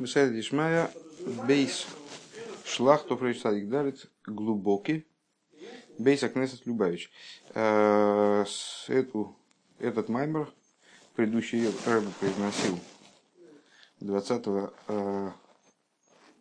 Мисайд 0.00 0.32
Ишмая 0.32 0.90
Бейс 1.46 1.86
Шлах 2.64 3.06
Тофрейш 3.06 3.40
Садик 3.40 3.68
Дарит 3.68 4.10
глубокий. 4.26 5.06
Бейс 5.98 6.22
Акнесет 6.22 6.64
Любавич. 6.64 7.10
Э, 7.52 8.46
эту, 8.88 9.36
этот 9.78 10.08
маймер 10.08 10.50
предыдущий 11.16 11.66
Рэбе 11.84 12.08
произносил 12.18 12.80
20 14.00 14.46
э, 14.46 15.30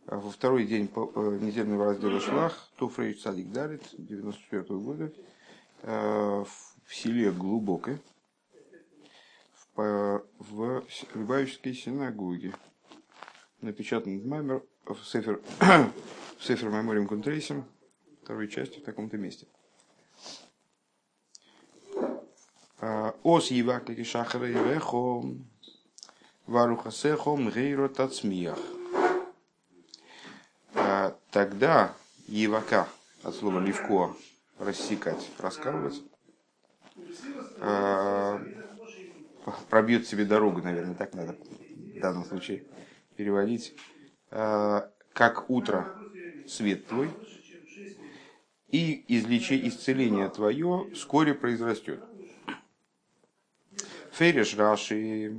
во 0.05 0.31
второй 0.31 0.65
день 0.65 0.89
э, 0.95 1.39
недельного 1.41 1.87
раздела 1.87 2.21
Шлах 2.21 2.69
Тофрейш 2.77 3.19
Садик 3.19 3.51
Дарит 3.51 3.83
94 3.97 4.61
-го 4.61 4.79
года 4.79 5.13
в 5.83 6.95
селе 6.95 7.31
Глубокое 7.31 7.99
в, 9.75 10.23
в 10.39 10.83
Любавической 11.13 11.73
синагоге 11.73 12.53
напечатан 13.61 14.27
маймер 14.27 14.63
в 14.85 15.03
Сефер, 15.03 15.41
в 15.59 16.45
Сефер 16.45 16.69
Мемориум 16.69 17.07
Кунтрейсим, 17.07 17.65
второй 18.23 18.47
части 18.47 18.79
в 18.79 18.83
таком-то 18.83 19.17
месте. 19.17 19.47
А, 22.81 23.13
Ос 23.23 23.51
Еваклики 23.51 24.03
Шахара 24.03 24.49
Ирехо 24.49 25.23
Варухасехо 26.47 27.35
Мгейро 27.35 27.89
Тацмиях. 27.89 28.59
А, 30.73 31.15
тогда 31.31 31.93
Евака, 32.27 32.87
от 33.23 33.35
слова 33.35 33.59
левко, 33.59 34.15
рассекать, 34.57 35.29
раскалывать, 35.37 36.01
а, 37.59 38.41
пробьет 39.69 40.07
себе 40.07 40.25
дорогу, 40.25 40.61
наверное, 40.61 40.95
так 40.95 41.13
надо 41.13 41.33
в 41.33 41.99
данном 41.99 42.23
случае 42.25 42.63
переводить, 43.19 43.75
э, 44.31 44.81
как 45.11 45.49
утро 45.49 45.93
свет 46.47 46.87
твой, 46.87 47.09
и 48.69 49.03
излечи, 49.09 49.59
исцеление 49.67 50.29
твое 50.29 50.89
вскоре 50.93 51.33
произрастет. 51.33 52.01
Фереш 54.13 54.55
Раши, 54.55 55.37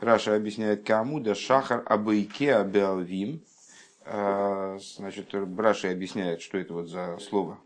Раша 0.00 0.34
объясняет, 0.34 0.84
кому 0.84 1.20
да 1.20 1.36
шахар 1.36 1.84
абайке 1.86 2.56
абеалвим. 2.56 3.40
Э, 4.04 4.76
значит, 4.80 5.32
Раши 5.32 5.86
объясняет, 5.86 6.42
что 6.42 6.58
это 6.58 6.74
вот 6.74 6.88
за 6.88 7.18
слово, 7.20 7.60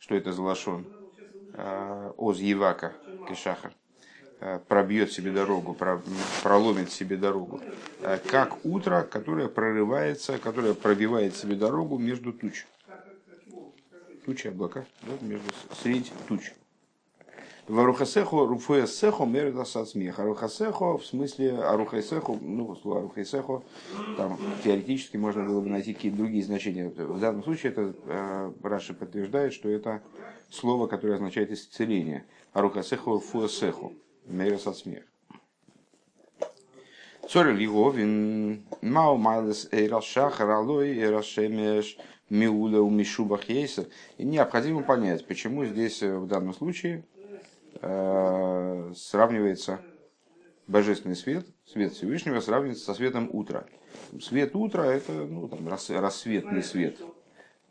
что 0.00 0.16
это 0.16 0.32
за 0.32 0.42
лашон. 0.42 0.88
Э, 1.52 2.10
Оз 2.16 2.40
Евака, 2.40 2.94
кешахар. 3.28 3.72
Э, 4.44 4.58
пробьет 4.66 5.12
себе 5.12 5.30
дорогу, 5.30 5.76
проломит 6.42 6.90
себе 6.90 7.16
дорогу, 7.16 7.60
э, 8.00 8.18
как 8.26 8.64
утро, 8.64 9.06
которое 9.08 9.46
прорывается, 9.46 10.36
которое 10.38 10.74
пробивает 10.74 11.36
себе 11.36 11.54
дорогу 11.54 11.96
между 11.96 12.32
туч. 12.32 12.66
Тучи, 14.26 14.48
облака, 14.48 14.84
да, 15.02 15.12
между, 15.20 15.48
средь 15.80 16.12
туч. 16.26 16.54
Варухасехо 17.68 18.44
руфуэсехо 18.48 19.26
мердаса 19.26 19.84
смех. 19.84 20.18
В 20.18 21.00
смысле 21.04 21.58
арухайсехо, 21.58 22.36
ну, 22.40 22.74
слово 22.74 22.98
арухайсехо, 22.98 23.62
там 24.16 24.40
теоретически 24.64 25.18
можно 25.18 25.44
было 25.44 25.60
бы 25.60 25.68
найти 25.68 25.94
какие-то 25.94 26.16
другие 26.16 26.42
значения. 26.42 26.88
В 26.88 27.20
данном 27.20 27.44
случае 27.44 27.70
это 27.70 27.94
э, 28.06 28.52
Раши 28.64 28.92
подтверждает, 28.92 29.52
что 29.52 29.68
это 29.68 30.02
слово, 30.50 30.88
которое 30.88 31.14
означает 31.14 31.52
исцеление. 31.52 32.24
Арухасехо 32.52 33.20
фуэсехо. 33.20 33.92
Мейрос 34.26 34.66
от 34.66 34.76
смех. 34.76 35.04
Цорь 37.28 37.52
Лиговин, 37.52 38.64
Мау 38.82 39.16
Майлес 39.16 39.68
Эйрас 39.72 40.04
Шахар, 40.04 40.50
Алой, 40.50 40.98
Эйрас 40.98 41.24
Шемеш, 41.24 41.96
Миула 42.28 42.80
у 42.80 42.90
Мишубах 42.90 43.48
Ейса. 43.48 43.88
И 44.18 44.24
необходимо 44.24 44.82
понять, 44.82 45.26
почему 45.26 45.64
здесь 45.64 46.02
в 46.02 46.26
данном 46.26 46.52
случае 46.52 47.04
э, 47.80 48.92
сравнивается 48.96 49.80
божественный 50.66 51.16
свет, 51.16 51.46
свет 51.64 51.92
Всевышнего 51.92 52.40
сравнивается 52.40 52.84
со 52.84 52.94
светом 52.94 53.28
утра. 53.32 53.64
Свет 54.20 54.54
утра 54.56 54.86
это 54.86 55.12
ну, 55.12 55.48
там, 55.48 55.68
рассветный 55.68 56.62
свет. 56.62 56.98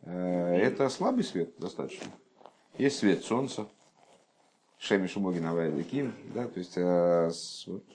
Э, 0.03 0.55
это 0.55 0.89
слабый 0.89 1.23
свет 1.23 1.53
достаточно. 1.57 2.07
Есть 2.77 2.99
свет 2.99 3.23
солнца, 3.23 3.67
Шеми 4.81 5.05
Шумогин 5.05 5.45
Авайликим, 5.45 6.15
да, 6.33 6.47
то 6.47 6.57
есть 6.57 6.73
э, 6.75 7.29
с, 7.29 7.67
вот, 7.67 7.85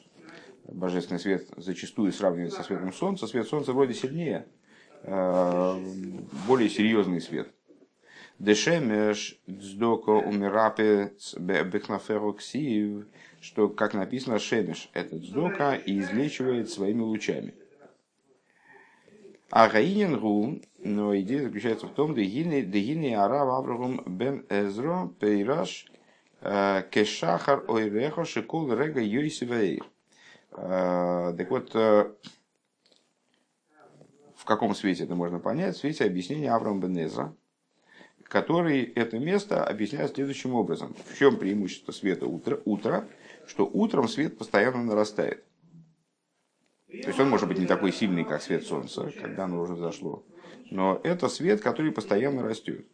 божественный 0.69 1.19
свет 1.19 1.49
зачастую 1.57 2.13
сравнивается 2.13 2.59
со 2.59 2.63
светом 2.63 2.93
солнца. 2.93 3.27
Свет 3.27 3.49
солнца 3.49 3.73
вроде 3.73 3.93
сильнее, 3.93 4.47
э, 5.03 5.81
более 6.47 6.71
серьезный 6.71 7.21
свет. 7.21 7.53
Дешемеш 8.39 9.37
дздоко 9.49 10.11
умирапе 10.11 11.13
бехнаферу 11.37 12.39
что, 13.41 13.69
как 13.69 13.95
написано, 13.95 14.39
шемеш, 14.39 14.89
это 14.93 15.19
дздока 15.19 15.75
и 15.75 15.99
излечивает 15.99 16.71
своими 16.71 17.01
лучами. 17.01 17.55
А 19.51 19.69
Гаинин 19.69 20.21
Гу, 20.21 20.61
но 20.79 21.19
идея 21.19 21.43
заключается 21.43 21.87
в 21.89 21.95
том, 21.95 22.15
дегини 22.15 23.13
арав 23.13 23.49
Аврагум 23.49 24.05
бен 24.07 24.47
Эзро 24.49 25.11
пейраш 25.19 25.87
кешахар 26.91 27.65
ойрехо 27.69 28.25
шикул 28.25 28.73
рега 28.73 29.01
йойсивейр. 29.01 29.85
Э, 30.53 31.35
так 31.37 31.51
вот, 31.51 31.75
э, 31.75 32.13
в 34.37 34.45
каком 34.45 34.75
свете 34.75 35.05
это 35.05 35.15
можно 35.15 35.39
понять? 35.39 35.77
В 35.77 35.79
свете 35.79 36.05
объяснения 36.05 36.53
Авраама 36.53 36.81
Бенеза, 36.81 37.35
который 38.25 38.83
это 38.83 39.19
место 39.19 39.65
объясняет 39.65 40.15
следующим 40.15 40.55
образом. 40.55 40.95
В 41.07 41.19
чем 41.19 41.37
преимущество 41.37 41.93
света 41.93 42.27
утра? 42.27 42.59
утра 42.65 43.07
что 43.47 43.65
утром 43.65 44.09
свет 44.09 44.39
постоянно 44.39 44.83
нарастает. 44.83 45.45
То 46.89 47.09
есть 47.09 47.19
он 47.19 47.31
может 47.31 47.49
быть 47.49 47.59
не 47.59 47.67
такой 47.67 47.93
сильный, 47.93 48.25
как 48.25 48.43
свет 48.43 48.65
солнца, 48.65 49.13
когда 49.21 49.45
оно 49.45 49.61
уже 49.61 49.77
зашло. 49.77 50.25
Но 50.71 51.01
это 51.05 51.29
свет, 51.29 51.61
который 51.61 51.93
постоянно 51.93 52.43
растет. 52.43 52.87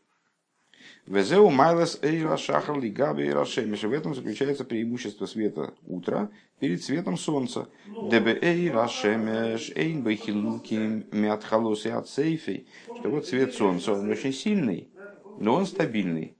Везеу 1.06 1.50
майлес 1.50 1.98
эйра 2.00 2.36
шахар 2.36 2.78
лигаби 2.78 3.24
эйра 3.24 3.44
шемиш. 3.44 3.82
В 3.82 3.92
этом 3.92 4.14
заключается 4.14 4.64
преимущество 4.64 5.26
света 5.26 5.74
утра 5.86 6.30
перед 6.60 6.82
светом 6.82 7.18
солнца. 7.18 7.68
Дебе 8.08 8.38
эйра 8.40 8.86
шемеш 8.86 9.72
эйн 9.74 10.02
бейхилуки 10.02 11.04
мятхалос 11.10 11.86
и 11.86 11.90
отсейфей. 11.90 12.68
Что 13.00 13.10
вот 13.10 13.26
свет 13.26 13.52
солнца, 13.52 13.92
он 13.92 14.08
очень 14.10 14.32
сильный, 14.32 14.90
но 15.38 15.54
он 15.54 15.66
стабильный. 15.66 16.36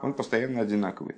Он 0.00 0.14
постоянно 0.14 0.60
одинаковый. 0.60 1.16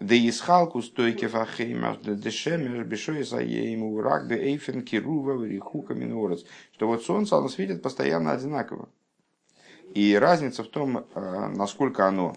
Да 0.00 0.14
исхалку 0.14 0.82
стойки 0.82 1.26
фахеймаш 1.26 1.96
да 2.02 2.12
дешемеш 2.14 2.84
бешой 2.84 3.24
заейму 3.24 4.02
рак 4.02 4.28
бе 4.28 4.36
эйфен 4.36 4.82
кирува 4.82 5.42
рихука 5.46 5.94
минорец. 5.94 6.44
Что 6.72 6.88
вот 6.88 7.02
солнце, 7.04 7.38
оно 7.38 7.48
светит 7.48 7.80
постоянно 7.80 8.32
одинаково. 8.32 8.90
И 9.94 10.12
разница 10.16 10.64
в 10.64 10.68
том, 10.68 11.06
э, 11.14 11.48
насколько 11.54 12.08
оно 12.08 12.36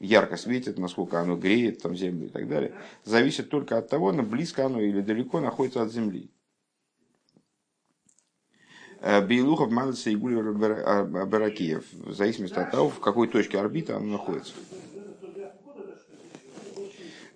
ярко 0.00 0.36
светит, 0.36 0.76
насколько 0.76 1.20
оно 1.20 1.36
греет 1.36 1.80
там, 1.80 1.94
землю 1.94 2.26
и 2.26 2.30
так 2.30 2.48
далее, 2.48 2.74
зависит 3.04 3.48
только 3.48 3.78
от 3.78 3.88
того, 3.88 4.12
близко 4.12 4.66
оно 4.66 4.80
или 4.80 5.00
далеко 5.00 5.38
находится 5.38 5.82
от 5.82 5.92
Земли. 5.92 6.32
Э, 9.00 9.24
Бейлухов 9.24 9.70
Мадаса 9.70 10.10
и 10.10 10.16
Гулливер 10.16 10.52
Баракиев, 11.26 11.84
в 11.92 12.12
зависимости 12.12 12.58
от 12.58 12.72
того, 12.72 12.90
в 12.90 12.98
какой 12.98 13.28
точке 13.28 13.60
орбиты 13.60 13.92
оно 13.92 14.06
находится. 14.06 14.54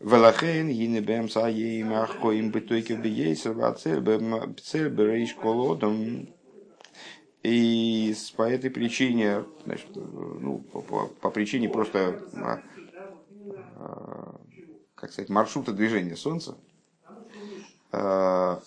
Велахен 0.00 0.68
гинебем 0.68 1.28
саеим 1.28 1.94
ахоим 1.94 2.50
бетойкев 2.50 3.00
бейсер 3.00 3.52
вацель 3.52 4.00
берейш 4.00 5.32
колодом 5.34 6.33
и 7.44 8.14
по 8.36 8.42
этой 8.44 8.70
причине, 8.70 9.46
значит, 9.64 9.90
ну, 9.94 10.60
по, 10.72 10.82
по, 10.82 11.08
по 11.08 11.30
причине 11.30 11.68
просто, 11.68 12.20
а, 12.40 12.62
а, 13.74 14.40
как 14.94 15.12
сказать, 15.12 15.30
маршрута 15.30 15.72
движения 15.72 16.16
Солнца, 16.16 16.58
а, 17.92 18.60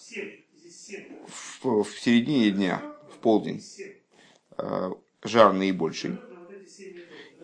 в, 1.25 1.83
в 1.83 1.99
середине 1.99 2.51
дня, 2.51 2.85
в 3.07 3.19
полдень, 3.19 3.65
а, 4.57 4.91
жар 5.23 5.53
наибольший, 5.53 6.21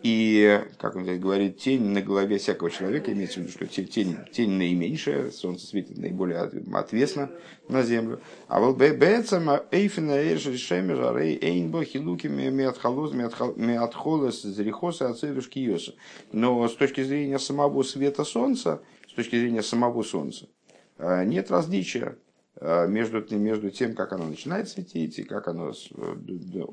и, 0.04 0.60
как 0.76 0.96
он 0.96 1.04
здесь 1.04 1.18
говорит, 1.18 1.56
тень 1.56 1.82
на 1.82 2.02
голове 2.02 2.36
всякого 2.36 2.70
человека, 2.70 3.10
имеется 3.10 3.40
в 3.40 3.44
виду, 3.44 3.52
что 3.52 3.66
тень, 3.66 4.18
тень 4.32 4.50
наименьшая, 4.50 5.30
солнце 5.30 5.66
светит 5.66 5.96
наиболее 5.96 6.40
ответственно 6.40 7.30
на 7.70 7.82
землю. 7.82 8.20
А 8.46 8.60
вот 8.60 8.76
бецам 8.76 9.48
эйфина 9.70 10.12
эйши 10.12 10.58
шемер 10.58 11.00
арей 11.04 11.38
эйнбо 11.40 11.84
хилуки 11.84 12.26
миатхолос 12.26 13.14
миатхолос 13.14 14.42
зрихоса 14.42 15.08
ацедушки 15.08 15.58
йоса. 15.58 15.94
Но 16.32 16.68
с 16.68 16.74
точки 16.74 17.02
зрения 17.02 17.38
самого 17.38 17.82
света 17.82 18.24
солнца, 18.24 18.82
с 19.08 19.14
точки 19.14 19.36
зрения 19.40 19.62
самого 19.62 20.02
солнца, 20.02 20.50
э, 20.98 21.24
нет 21.24 21.50
различия 21.50 22.18
между, 22.60 23.24
между 23.36 23.70
тем, 23.70 23.94
как 23.94 24.12
оно 24.12 24.26
начинает 24.26 24.68
светить, 24.68 25.18
и 25.18 25.22
как 25.22 25.48
оно 25.48 25.72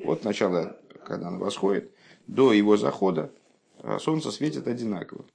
от 0.06 0.24
начала, 0.25 0.77
когда 1.06 1.30
оно 1.30 1.39
восходит, 1.39 1.92
до 2.27 2.53
его 2.53 2.77
захода, 2.77 3.31
солнце 4.00 4.31
светит 4.31 4.68
одинаково. 4.68 5.25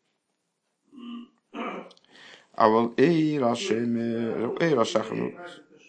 А 2.53 2.69
вот 2.69 2.99
эй, 2.99 3.39
Рашеме, 3.39 4.51
эй, 4.61 4.75
Рашах, 4.75 5.11
ну, 5.11 5.33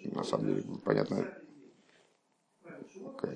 на 0.03 0.23
самом 0.23 0.47
деле, 0.47 0.63
понятно, 0.83 1.25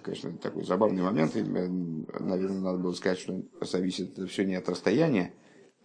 конечно, 0.03 0.37
такой 0.37 0.63
забавный 0.63 1.01
момент. 1.01 1.35
И, 1.35 1.41
наверное, 1.43 2.59
надо 2.59 2.77
было 2.77 2.93
сказать, 2.93 3.19
что 3.19 3.41
зависит 3.61 4.17
все 4.29 4.45
не 4.45 4.55
от 4.55 4.67
расстояния 4.67 5.33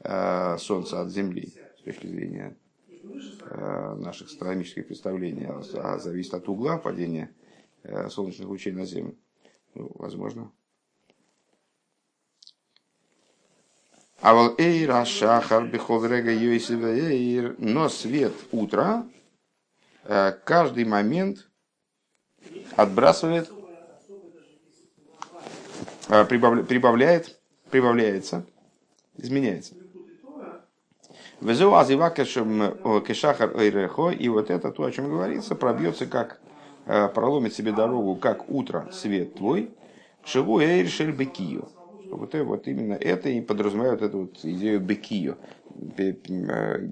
а 0.00 0.58
Солнца 0.58 1.00
от 1.00 1.11
Земли, 1.11 1.52
с 1.79 1.82
точки 1.82 2.06
зрения 2.06 2.56
а, 3.50 3.94
наших 3.96 4.29
астрономических 4.29 4.87
представлений, 4.87 5.46
а 5.46 5.99
зависит 5.99 6.34
от 6.34 6.49
угла 6.49 6.79
падения 6.79 7.34
а, 7.82 8.08
солнечных 8.08 8.49
лучей 8.49 8.72
на 8.72 8.84
Землю. 8.84 9.17
Ну, 9.75 9.90
возможно, 9.94 10.52
А 14.21 14.35
вот 14.35 14.59
эйра 14.59 15.05
шахар 15.05 15.67
бихолрега 15.67 16.31
эйр, 16.31 17.55
но 17.59 17.89
свет 17.89 18.33
утра 18.51 19.07
э, 20.05 20.33
каждый 20.45 20.87
момент 20.87 21.47
отбрасывает, 22.77 23.51
э, 26.09 26.25
прибавляет, 26.25 27.39
прибавляется, 27.71 28.47
изменяется. 29.19 29.75
Везу 31.43 31.75
азива 31.75 32.09
кешахар 32.09 33.55
эйрехо, 33.55 34.11
и 34.11 34.29
вот 34.31 34.51
это 34.51 34.73
то, 34.73 34.85
о 34.85 34.91
чем 34.91 35.11
говорится, 35.11 35.55
пробьется 35.55 36.07
как, 36.07 36.41
э, 36.87 37.09
проломит 37.09 37.53
себе 37.53 37.73
дорогу, 37.73 38.17
как 38.17 38.49
утро 38.49 38.89
свет 38.93 39.35
твой, 39.35 39.71
шиву 40.25 40.61
эйр 40.61 40.89
шельбекию 40.89 41.69
вот, 42.11 42.35
вот 42.35 42.69
именно 42.69 42.94
это 42.94 43.29
и 43.29 43.41
подразумевает 43.41 44.03
эту 44.03 44.20
вот 44.20 44.38
идею 44.43 44.81
бекию. 44.81 45.37
Э, 45.99 46.14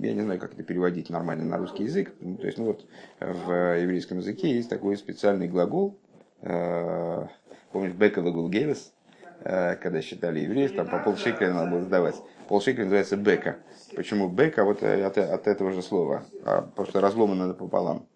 я 0.01 0.15
не 0.15 0.21
знаю, 0.21 0.41
как 0.41 0.55
это 0.55 0.63
переводить 0.63 1.11
нормально 1.11 1.45
на 1.45 1.59
русский 1.59 1.85
язык. 1.85 2.13
Ну, 2.21 2.37
то 2.37 2.47
есть, 2.47 2.59
ну 2.59 2.67
вот 2.67 2.87
в 3.21 3.81
еврейском 3.81 4.19
языке 4.19 4.55
есть 4.55 4.69
такой 4.69 4.97
специальный 4.97 5.49
глагол. 5.49 5.99
Э, 6.43 7.27
помнишь, 7.73 7.93
бекала 7.93 8.31
гулгевис, 8.31 8.93
э, 9.41 9.77
когда 9.77 10.03
считали 10.03 10.41
евреев, 10.41 10.75
там 10.75 10.89
по 10.89 10.99
полшекеля 10.99 11.55
надо 11.55 11.71
было 11.71 11.83
сдавать. 11.83 12.17
Полшекеля 12.49 12.85
называется 12.85 13.17
бека. 13.17 13.57
Почему 13.97 14.29
бека? 14.29 14.65
Вот 14.65 14.83
от, 14.83 15.19
от 15.19 15.47
этого 15.47 15.73
же 15.73 15.83
слова. 15.83 16.25
А, 16.45 16.63
потому 16.63 16.89
что 16.89 17.01
разломано 17.01 17.55
пополам. 17.55 18.07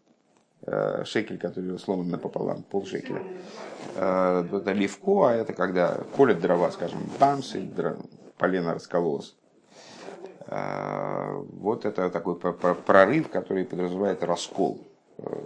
Э, 0.63 1.05
шекель, 1.05 1.39
который 1.39 1.79
сломан 1.79 2.11
напополам, 2.11 2.63
полшекеля. 2.65 3.23
Э, 3.95 4.45
это 4.53 4.73
левко, 4.73 5.29
а 5.29 5.33
это 5.33 5.53
когда 5.53 6.01
колят 6.17 6.41
дрова, 6.41 6.71
скажем, 6.73 6.99
бамс, 7.21 7.55
и 7.55 7.71
полено 8.39 8.75
раскололось. 8.75 9.37
Э, 10.47 11.41
вот 11.53 11.85
это 11.85 12.11
такой 12.11 12.35
прорыв, 12.37 13.31
который 13.31 13.65
подразумевает 13.65 14.25
раскол, 14.25 14.85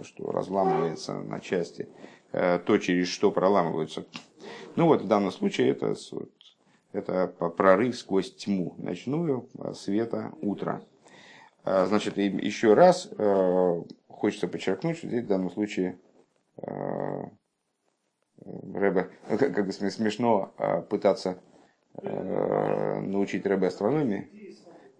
что 0.01 0.31
разламывается 0.31 1.13
на 1.13 1.39
части 1.39 1.87
то, 2.31 2.77
через 2.79 3.07
что 3.07 3.31
проламываются. 3.31 4.05
Ну 4.75 4.87
вот 4.87 5.03
в 5.03 5.07
данном 5.07 5.31
случае 5.31 5.69
это, 5.69 5.95
это 6.91 7.27
прорыв 7.27 7.95
сквозь 7.95 8.33
тьму 8.33 8.73
ночную 8.77 9.47
света 9.75 10.31
утра. 10.41 10.81
Значит, 11.65 12.17
еще 12.17 12.73
раз 12.73 13.09
хочется 14.23 14.47
подчеркнуть, 14.47 14.97
что 14.97 15.07
здесь 15.07 15.25
в 15.25 15.27
данном 15.27 15.51
случае 15.51 15.99
э, 16.55 17.23
Рэбе, 18.45 19.09
ну, 19.29 19.37
как, 19.37 19.65
бы 19.65 19.73
смешно 19.73 20.53
а, 20.57 20.81
пытаться 20.81 21.41
э, 22.01 22.99
научить 23.01 23.45
Рэбе 23.45 23.67
астрономии 23.67 24.29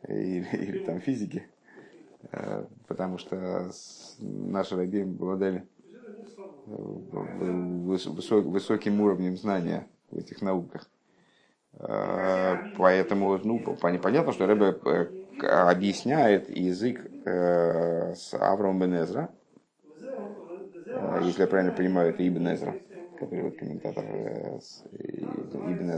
или, 0.10 0.46
или 0.52 0.78
там 0.80 1.00
физике, 1.00 1.48
э, 2.34 2.66
потому 2.88 3.18
что 3.18 3.72
наши 4.20 4.76
Рэбе 4.76 5.04
обладали 5.04 5.66
высок, 6.66 8.44
высоким 8.44 9.00
уровнем 9.00 9.38
знания 9.38 9.88
в 10.12 10.18
этих 10.18 10.42
науках. 10.42 10.90
Поэтому, 11.72 13.38
ну, 13.44 13.60
понятно, 13.60 14.32
что 14.32 14.46
Рэбе 14.46 14.74
объясняет 15.42 16.50
язык 16.50 17.06
э, 17.26 18.14
с 18.16 18.34
Авром 18.34 18.80
Бенезра, 18.80 19.30
э, 20.92 21.20
если 21.24 21.42
я 21.42 21.48
правильно 21.48 21.72
понимаю, 21.72 22.10
это 22.10 22.28
Ибн 22.28 22.76
который 23.16 23.44
вот 23.44 23.58
комментатор 23.58 24.04
э, 24.06 24.60
Ибн 25.66 25.92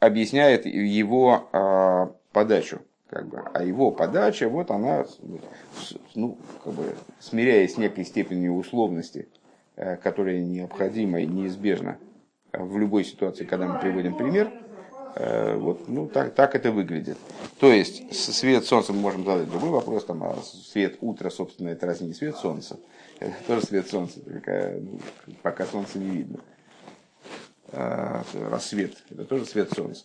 объясняет 0.00 0.66
его 0.66 2.14
подачу. 2.32 2.80
Как 3.08 3.26
бы. 3.26 3.42
А 3.54 3.64
его 3.64 3.90
подача, 3.90 4.50
вот 4.50 4.70
она, 4.70 5.06
ну, 6.14 6.36
как 6.62 6.74
бы, 6.74 6.94
смиряясь 7.20 7.74
с 7.74 7.78
некой 7.78 8.04
степенью 8.04 8.54
условности, 8.54 9.28
которая 10.02 10.40
необходима 10.40 11.22
и 11.22 11.26
неизбежна 11.26 11.96
в 12.52 12.78
любой 12.78 13.04
ситуации, 13.04 13.44
когда 13.44 13.66
мы 13.66 13.78
приводим 13.80 14.14
пример, 14.14 14.52
вот, 15.56 15.88
ну, 15.88 16.06
так, 16.06 16.34
так 16.34 16.54
это 16.54 16.70
выглядит. 16.70 17.18
То 17.58 17.72
есть, 17.72 18.14
свет 18.14 18.64
солнца 18.64 18.92
мы 18.92 19.00
можем 19.00 19.24
задать 19.24 19.50
другой 19.50 19.70
вопрос, 19.70 20.04
там, 20.04 20.22
а 20.22 20.36
свет 20.42 20.98
утра, 21.00 21.30
собственно, 21.30 21.70
это 21.70 21.86
разве 21.86 22.06
не 22.06 22.14
свет 22.14 22.36
солнца? 22.36 22.78
Это 23.20 23.34
тоже 23.48 23.66
свет 23.66 23.88
солнца, 23.88 24.20
только 24.20 24.76
ну, 24.80 25.00
пока 25.42 25.66
солнца 25.66 25.98
не 25.98 26.08
видно. 26.08 26.38
А, 27.70 28.22
рассвет, 28.48 28.96
это 29.10 29.24
тоже 29.24 29.44
свет 29.44 29.70
солнца. 29.74 30.04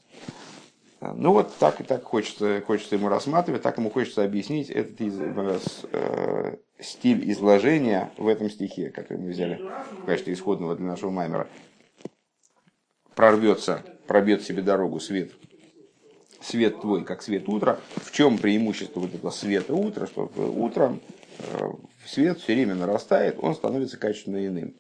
А, 0.99 1.13
ну 1.13 1.31
вот 1.31 1.55
так 1.59 1.79
и 1.79 1.83
так 1.83 2.03
хочется, 2.03 2.61
хочется 2.65 2.95
ему 2.95 3.07
рассматривать, 3.07 3.61
так 3.61 3.77
ему 3.77 3.89
хочется 3.89 4.23
объяснить 4.23 4.69
этот 4.69 4.99
из, 4.99 5.17
э, 5.91 6.57
стиль 6.79 7.31
изложения 7.31 8.11
в 8.17 8.27
этом 8.27 8.49
стихе, 8.49 8.89
который 8.89 9.19
мы 9.19 9.29
взяли 9.29 9.61
в 10.01 10.05
качестве 10.05 10.33
исходного 10.33 10.75
для 10.75 10.87
нашего 10.87 11.09
маймера. 11.09 11.47
Прорвется 13.15 13.83
пробьет 14.07 14.43
себе 14.43 14.61
дорогу 14.61 14.99
свет, 14.99 15.31
свет 16.41 16.81
твой, 16.81 17.03
как 17.03 17.21
свет 17.21 17.47
утра. 17.47 17.79
В 17.95 18.11
чем 18.11 18.37
преимущество 18.37 18.99
вот 18.99 19.13
этого 19.13 19.31
света 19.31 19.73
утра, 19.73 20.07
что 20.07 20.29
утром 20.35 20.99
э, 21.39 21.69
свет 22.05 22.39
все 22.39 22.53
время 22.53 22.75
нарастает, 22.75 23.37
он 23.41 23.55
становится 23.55 23.97
качественно 23.97 24.45
иным. 24.45 24.73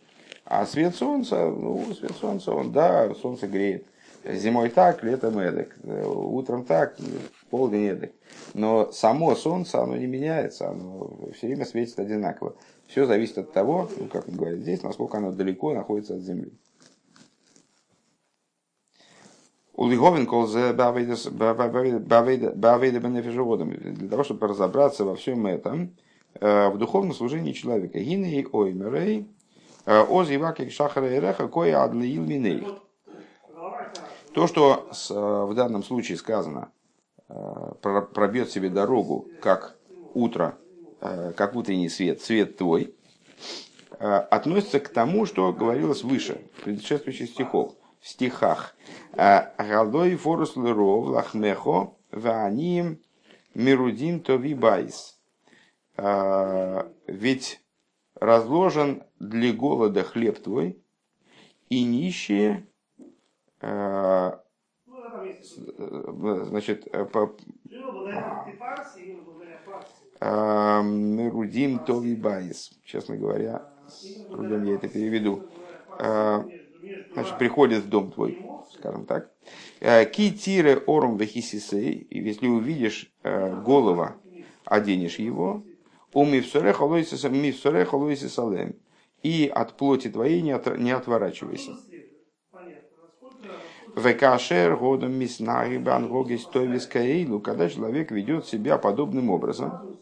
А 0.45 0.65
свет 0.65 0.95
солнца, 0.95 1.45
ну, 1.45 1.93
свет 1.93 2.11
солнца, 2.19 2.51
он, 2.51 2.71
да, 2.71 3.13
солнце 3.15 3.47
греет. 3.47 3.85
Зимой 4.25 4.69
так, 4.69 5.03
летом 5.03 5.37
эдак. 5.37 5.75
Утром 5.83 6.63
так, 6.63 6.95
полдень 7.49 7.87
эдак. 7.87 8.11
Но 8.53 8.91
само 8.91 9.35
солнце, 9.35 9.81
оно 9.81 9.97
не 9.97 10.07
меняется, 10.07 10.69
оно 10.69 11.11
все 11.35 11.47
время 11.47 11.65
светит 11.65 11.99
одинаково. 11.99 12.55
Все 12.87 13.05
зависит 13.05 13.37
от 13.37 13.53
того, 13.53 13.89
ну, 13.97 14.07
как 14.07 14.27
он 14.29 14.35
говорит 14.35 14.61
здесь, 14.61 14.81
насколько 14.81 15.17
оно 15.17 15.31
далеко 15.31 15.73
находится 15.73 16.15
от 16.15 16.21
Земли. 16.21 16.53
Улиговин 19.73 20.27
бенефишеводом. 22.99 23.71
Для 23.71 24.07
того, 24.07 24.23
чтобы 24.23 24.47
разобраться 24.47 25.03
во 25.03 25.15
всем 25.15 25.47
этом, 25.47 25.95
э, 26.39 26.69
в 26.69 26.77
духовном 26.77 27.13
служении 27.13 27.53
человека. 27.53 27.99
Гины 27.99 28.25
и 28.25 28.47
оймерей, 28.51 29.27
э, 29.85 29.99
оз 29.99 30.29
иваки 30.29 30.69
шахара 30.69 31.11
и 31.15 31.19
реха, 31.19 31.47
кое 31.47 31.75
адлиил 31.81 32.23
миней. 32.23 32.67
То, 34.35 34.45
что 34.47 34.89
э, 34.91 35.13
в 35.13 35.55
данном 35.55 35.83
случае 35.83 36.17
сказано, 36.17 36.71
пробьет 37.81 38.51
себе 38.51 38.69
дорогу, 38.69 39.27
как 39.41 39.75
утро, 40.13 40.55
как 40.99 41.55
утренний 41.55 41.89
свет, 41.89 42.21
свет 42.21 42.57
твой, 42.57 42.93
относится 43.97 44.79
к 44.79 44.89
тому, 44.89 45.25
что 45.25 45.51
говорилось 45.51 46.03
выше, 46.03 46.41
в 46.57 46.65
предшествующих 46.65 47.29
стихов 47.29 47.73
в 48.03 48.09
стихах. 48.09 48.75
הלוא 49.15 50.15
פרוס 50.15 50.55
לרעב 50.55 51.05
לחמך 51.07 51.95
ועניים 52.11 52.99
מרודים 53.53 54.19
תביא 54.21 54.53
בית. 54.55 55.19
Ведь 57.07 57.61
разложен 58.19 59.03
для 59.19 59.53
голода 59.53 60.03
хлеб 60.03 60.39
твой, 60.39 60.79
и 61.69 61.83
нищие 61.83 62.67
значит, 66.49 66.87
Мерудим 70.21 71.79
Тови 71.79 72.15
Байс. 72.15 72.71
Честно 72.83 73.17
говоря, 73.17 73.65
трудом 74.31 74.63
я 74.63 74.75
это 74.75 74.87
переведу 74.87 75.45
значит, 75.97 77.37
приходит 77.37 77.83
в 77.83 77.89
дом 77.89 78.11
твой, 78.11 78.39
скажем 78.83 79.05
так. 79.05 79.31
Э, 79.79 80.05
ки 80.05 80.31
тире 80.31 80.75
орум 80.87 81.15
вехисисей, 81.17 82.05
если 82.09 82.47
увидишь 82.47 83.13
э, 83.23 83.61
голова, 83.61 84.17
оденешь 84.65 85.19
его, 85.19 85.63
У 86.13 86.25
мифсореха 86.25 86.83
лойси 86.83 88.27
салем. 88.27 88.75
И 89.23 89.49
от 89.55 89.77
плоти 89.77 90.09
твоей 90.09 90.41
не, 90.41 90.51
от, 90.51 90.77
не 90.77 90.91
отворачивайся. 90.91 91.71
Векашер 93.95 94.75
годом 94.75 95.13
миснаги 95.13 95.77
бангоги 95.77 96.35
стойвис 96.35 96.85
каилу, 96.87 97.39
когда 97.39 97.69
человек 97.69 98.11
ведет 98.11 98.45
себя 98.45 98.77
подобным 98.77 99.29
образом, 99.29 99.97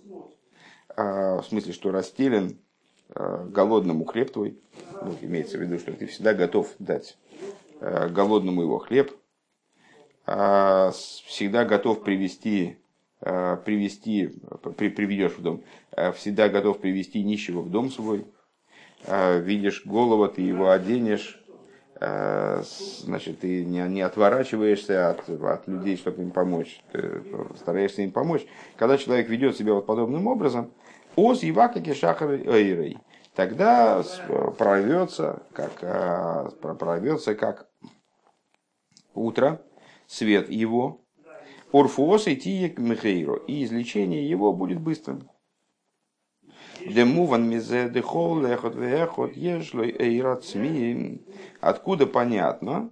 а, 0.97 1.41
в 1.41 1.45
смысле, 1.45 1.73
что 1.73 1.91
расстелен 1.91 2.57
голодному 3.13 4.05
хлеб 4.05 4.31
твой, 4.31 4.57
ну, 5.03 5.13
имеется 5.21 5.57
в 5.57 5.61
виду, 5.61 5.77
что 5.77 5.91
ты 5.91 6.05
всегда 6.07 6.33
готов 6.33 6.73
дать 6.79 7.17
голодному 7.81 8.61
его 8.61 8.77
хлеб, 8.79 9.11
всегда 10.23 11.65
готов 11.65 12.03
привести, 12.03 12.77
привести 13.19 14.39
при, 14.77 14.89
приведешь 14.89 15.33
в 15.33 15.41
дом, 15.41 15.63
всегда 16.15 16.47
готов 16.47 16.79
привести 16.79 17.23
нищего 17.23 17.61
в 17.61 17.71
дом 17.71 17.89
свой, 17.89 18.25
видишь 19.07 19.83
голова, 19.85 20.27
ты 20.29 20.43
его 20.43 20.69
оденешь, 20.69 21.41
Э, 22.03 22.63
значит, 22.63 23.41
ты 23.41 23.63
не, 23.63 23.87
не 23.87 24.01
отворачиваешься 24.01 25.11
от, 25.11 25.29
от 25.29 25.67
людей, 25.67 25.95
чтобы 25.97 26.23
им 26.23 26.31
помочь, 26.31 26.81
ты 26.91 27.21
стараешься 27.57 28.01
им 28.01 28.11
помочь. 28.11 28.43
Когда 28.75 28.97
человек 28.97 29.29
ведет 29.29 29.55
себя 29.55 29.75
вот 29.75 29.85
подобным 29.85 30.25
образом, 30.25 30.71
оз 31.15 31.43
евакаки 31.43 31.93
шахар 31.93 32.31
эйрей, 32.31 32.97
тогда 33.35 34.03
прорвется, 34.57 35.43
как, 35.53 35.71
э, 35.81 36.49
прорвется 36.61 37.35
как 37.35 37.67
утро, 39.13 39.61
свет 40.07 40.49
его, 40.49 41.01
орфуос 41.71 42.27
и 42.27 42.35
тиек 42.35 42.77
михейро, 42.77 43.35
и 43.47 43.63
излечение 43.63 44.29
его 44.29 44.53
будет 44.53 44.79
быстрым. 44.79 45.29
Демуван 46.85 47.47
мизе 47.47 47.89
дехол 47.89 48.41
лехот 48.41 48.75
вехот 48.75 49.35
ешлой 49.35 49.95
эйрат 49.97 50.43
Откуда 51.59 52.07
понятно, 52.07 52.91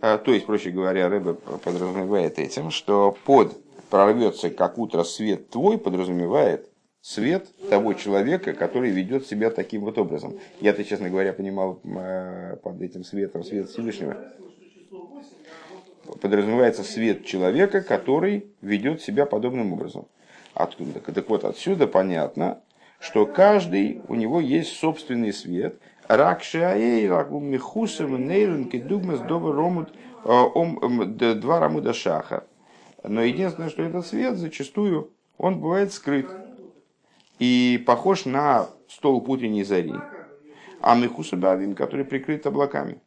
а, 0.00 0.18
то 0.18 0.32
есть, 0.32 0.46
проще 0.46 0.70
говоря, 0.70 1.08
Рэбе 1.08 1.34
подразумевает 1.34 2.38
этим, 2.38 2.70
что 2.70 3.16
под 3.24 3.56
прорвется 3.90 4.50
как 4.50 4.78
утро 4.78 5.04
свет 5.04 5.50
твой, 5.50 5.78
подразумевает 5.78 6.70
свет 7.06 7.46
того 7.70 7.94
человека, 7.94 8.52
который 8.52 8.90
ведет 8.90 9.26
себя 9.26 9.50
таким 9.50 9.82
вот 9.82 9.96
образом. 9.96 10.40
Я-то, 10.60 10.82
честно 10.82 11.08
говоря, 11.08 11.32
понимал 11.32 11.80
а, 11.84 12.56
под 12.56 12.82
этим 12.82 13.04
светом 13.04 13.44
свет 13.44 13.68
Всевышнего. 13.68 14.16
Подразумевается 16.20 16.82
свет 16.82 17.24
человека, 17.24 17.80
который 17.80 18.48
ведет 18.60 19.02
себя 19.02 19.24
подобным 19.24 19.72
образом. 19.72 20.08
Откуда? 20.52 20.98
Так 20.98 21.28
вот, 21.28 21.44
отсюда 21.44 21.86
понятно, 21.86 22.60
что 22.98 23.24
каждый, 23.24 24.02
у 24.08 24.16
него 24.16 24.40
есть 24.40 24.76
собственный 24.76 25.32
свет. 25.32 25.78
Э. 32.30 32.40
Но 33.04 33.22
единственное, 33.22 33.70
что 33.70 33.84
этот 33.84 34.04
свет 34.06 34.36
зачастую, 34.36 35.12
он 35.38 35.60
бывает 35.60 35.92
скрыт. 35.92 36.26
И 37.38 37.82
похож 37.86 38.24
на 38.24 38.68
столб 38.88 39.28
утренней 39.28 39.64
зари. 39.64 39.94
А 40.80 40.94
михуса 40.94 41.36
бавин, 41.36 41.74
который 41.74 42.04
прикрыт 42.04 42.46
облаками. 42.46 43.00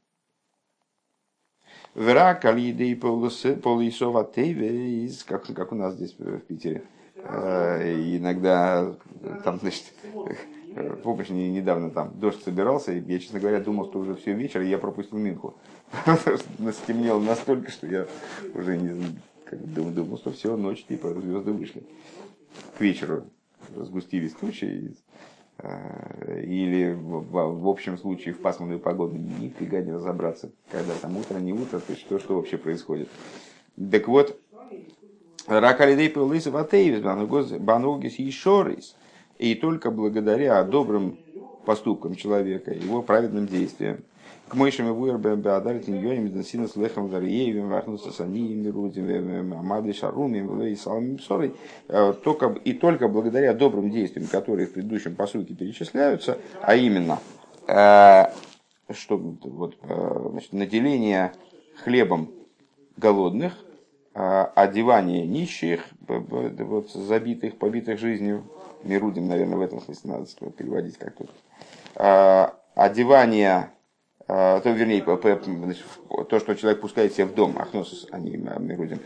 Враг 1.95 2.45
алидей 2.45 2.95
полисова 2.95 4.23
тейвейс, 4.23 5.23
как, 5.23 5.45
как 5.53 5.71
у 5.71 5.75
нас 5.75 5.95
здесь 5.95 6.15
в 6.17 6.39
Питере. 6.41 6.83
Э, 7.15 7.93
иногда 8.17 8.93
там, 9.43 9.59
значит, 9.59 9.85
помнишь, 11.03 11.29
недавно 11.29 11.89
там 11.89 12.11
дождь 12.19 12.43
собирался, 12.43 12.93
и 12.93 13.01
я, 13.01 13.19
честно 13.19 13.39
говоря, 13.39 13.59
думал, 13.59 13.87
что 13.87 13.99
уже 13.99 14.15
все 14.15 14.33
вечер, 14.33 14.61
и 14.61 14.69
я 14.69 14.77
пропустил 14.77 15.17
Минху. 15.17 15.55
Стемнело 16.71 17.19
настолько, 17.19 17.71
что 17.71 17.87
я 17.87 18.07
уже 18.53 18.77
не 18.77 19.17
думал, 19.51 19.91
думал, 19.91 20.17
что 20.17 20.31
все, 20.31 20.55
ночь, 20.55 20.85
типа, 20.85 21.13
звезды 21.13 21.51
вышли. 21.51 21.83
К 22.77 22.81
вечеру 22.81 23.25
сгустились 23.75 24.33
тучи, 24.33 24.95
э, 25.57 26.43
или 26.43 26.93
в, 26.93 27.67
общем 27.67 27.97
случае 27.97 28.33
в 28.33 28.39
пасмурную 28.39 28.79
погоду 28.79 29.15
нифига 29.15 29.81
не 29.81 29.91
разобраться, 29.91 30.51
когда 30.71 30.93
там 31.01 31.17
утро, 31.17 31.37
не 31.37 31.53
утро, 31.53 31.79
то 31.79 31.91
есть 31.91 32.01
что, 32.01 32.19
что 32.19 32.35
вообще 32.35 32.57
происходит. 32.57 33.09
Так 33.91 34.07
вот, 34.07 34.39
Ракалидей 35.47 36.09
Павлиса 36.09 36.51
Ватеевис, 36.51 37.01
Банугис 37.59 38.19
Ешорис. 38.19 38.95
И 39.39 39.55
только 39.55 39.89
благодаря 39.89 40.61
добрым 40.63 41.17
поступкам 41.65 42.15
человека, 42.15 42.71
его 42.71 43.01
праведным 43.01 43.47
действиям, 43.47 44.03
к 44.49 44.55
мойшим 44.55 44.87
и 44.87 44.91
вуэрбэм 44.91 45.41
беадаритин 45.41 45.95
йоим 46.01 46.31
дансина 46.33 46.67
с 46.67 46.75
лехом 46.75 47.09
дарьеевым 47.09 47.69
вахнуса 47.69 48.11
санием 48.11 48.63
мирудим 48.63 49.53
амады 49.53 49.93
шарумим 49.93 50.61
и 50.63 50.75
саламим 50.75 51.19
сорой 51.19 51.53
только 52.23 52.47
и 52.65 52.73
только 52.73 53.07
благодаря 53.07 53.53
добрым 53.53 53.91
действиям, 53.91 54.27
которые 54.27 54.67
в 54.67 54.73
предыдущем 54.73 55.15
посылке 55.15 55.53
перечисляются, 55.53 56.37
а 56.61 56.75
именно 56.75 57.19
что 58.91 59.17
вот, 59.17 59.77
значит, 60.31 60.51
наделение 60.53 61.31
хлебом 61.83 62.31
голодных, 62.97 63.53
одевание 64.13 65.27
нищих, 65.27 65.85
вот, 66.07 66.89
забитых, 66.89 67.57
побитых 67.57 67.99
жизнью, 67.99 68.43
Мирудим, 68.83 69.27
наверное, 69.27 69.57
в 69.57 69.61
этом 69.61 69.81
смысле 69.81 70.11
надо 70.11 70.25
переводить 70.51 70.97
как-то. 70.97 72.55
Одевание, 72.75 73.71
то, 74.29 74.61
вернее, 74.65 75.01
то, 75.01 76.39
что 76.39 76.55
человек 76.55 76.81
пускает 76.81 77.13
себе 77.13 77.25
в 77.25 77.33
дом, 77.33 77.57
Ахносус, 77.57 78.07
а 78.11 78.19
не 78.19 78.37
Мирудим, 78.37 78.99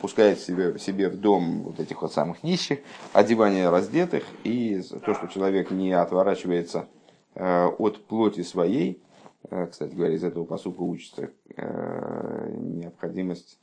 пускает 0.00 0.38
себе, 0.38 0.78
себе 0.78 1.08
в 1.08 1.20
дом 1.20 1.64
вот 1.64 1.80
этих 1.80 2.02
вот 2.02 2.12
самых 2.12 2.44
нищих, 2.44 2.78
одевание 3.12 3.70
раздетых, 3.70 4.22
и 4.44 4.80
то, 5.04 5.14
что 5.14 5.26
человек 5.26 5.72
не 5.72 5.92
отворачивается 5.92 6.86
от 7.34 8.06
плоти 8.06 8.42
своей, 8.42 9.02
кстати 9.70 9.94
говоря, 9.94 10.14
из 10.14 10.22
этого 10.22 10.44
посука 10.44 10.82
учится 10.82 11.30
необходимость 11.56 13.58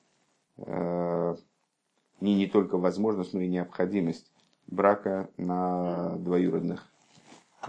Э, 0.58 1.36
не, 2.22 2.36
не 2.36 2.48
только 2.48 2.78
возможность, 2.78 3.34
но 3.34 3.42
и 3.42 3.48
необходимость 3.48 4.32
брака 4.68 5.30
на 5.38 6.16
двоюродных 6.18 6.86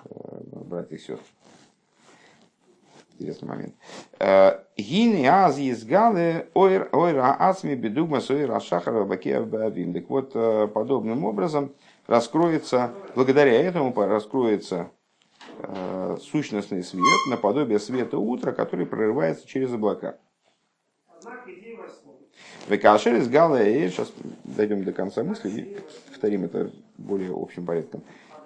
э, 0.05 0.41
братьев 0.65 0.93
и 0.93 1.03
сестр. 1.03 1.25
Интересный 3.19 3.49
момент. 3.49 3.75
Э, 4.19 4.59
Гини 4.77 5.25
аз 5.25 5.59
изгалы 5.59 6.49
ойра 6.55 7.37
ацми 7.39 7.75
бедугма 7.75 8.21
сойра 8.21 8.61
шахара 8.61 9.05
бакеев 9.05 9.49
баавим. 9.49 9.95
Так 9.95 10.11
вот, 10.11 10.33
подобным 10.73 11.25
образом 11.25 11.73
раскроется, 12.07 12.93
благодаря 13.15 13.55
этому 13.55 13.95
раскроется 13.95 14.91
сущностный 16.21 16.83
свет 16.83 17.03
наподобие 17.31 17.79
света 17.79 18.19
утра, 18.19 18.53
который 18.53 18.85
прорывается 18.85 19.47
через 19.47 19.73
облака. 19.73 20.17
Векашер 22.69 23.15
из 23.15 23.29
Галея, 23.29 23.89
сейчас 23.89 24.13
дойдем 24.43 24.83
до 24.83 24.93
конца 24.93 25.23
мысли 25.23 25.49
и 25.51 25.79
повторим 26.09 26.45
это 26.45 26.71
более 26.99 27.33
общим 27.33 27.65
порядком. 27.65 28.03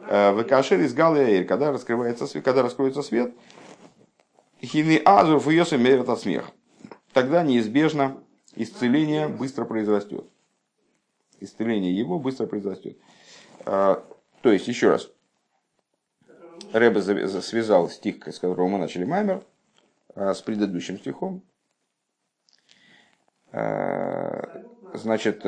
Э, 0.07 0.37
Векашер 0.37 0.81
из 0.81 0.93
Галея, 0.93 1.45
когда 1.45 1.73
раскрывается 1.73 2.27
свет, 2.27 2.45
когда 2.45 2.63
раскроется 2.63 3.03
свет, 3.03 3.33
хины 4.63 5.01
азур 5.05 5.41
фуйосы 5.41 5.77
мерят 5.77 6.09
от 6.09 6.21
смех. 6.21 6.51
Тогда 7.13 7.43
неизбежно 7.43 8.23
исцеление 8.55 9.29
быстро 9.29 9.65
произрастет. 9.65 10.25
Исцеление 11.41 11.97
его 11.97 12.19
быстро 12.19 12.47
произрастет. 12.47 12.99
Э, 13.67 13.97
то 14.43 14.53
есть, 14.53 14.69
еще 14.69 14.91
раз, 14.91 15.11
Рэбе 16.73 17.03
связал 17.41 17.89
стих, 17.89 18.27
с 18.29 18.39
которого 18.39 18.69
мы 18.69 18.79
начали 18.79 19.05
маймер, 19.05 19.43
э, 20.15 20.35
с 20.35 20.41
предыдущим 20.43 20.99
стихом, 20.99 21.43
Э, 23.53 24.63
значит, 24.95 25.43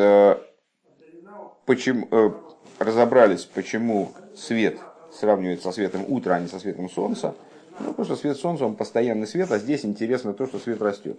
почему, 1.66 2.08
э, 2.10 2.30
разобрались, 2.78 3.44
почему 3.44 4.12
свет 4.34 4.78
сравнивается 5.12 5.68
со 5.68 5.72
светом 5.72 6.04
утра, 6.08 6.36
а 6.36 6.40
не 6.40 6.48
со 6.48 6.58
светом 6.58 6.90
солнца. 6.90 7.34
Ну, 7.80 7.86
потому 7.88 8.04
что 8.04 8.16
свет 8.16 8.36
солнца, 8.36 8.64
он 8.64 8.76
постоянный 8.76 9.26
свет, 9.26 9.50
а 9.50 9.58
здесь 9.58 9.84
интересно 9.84 10.34
то, 10.34 10.46
что 10.46 10.58
свет 10.58 10.80
растет, 10.82 11.18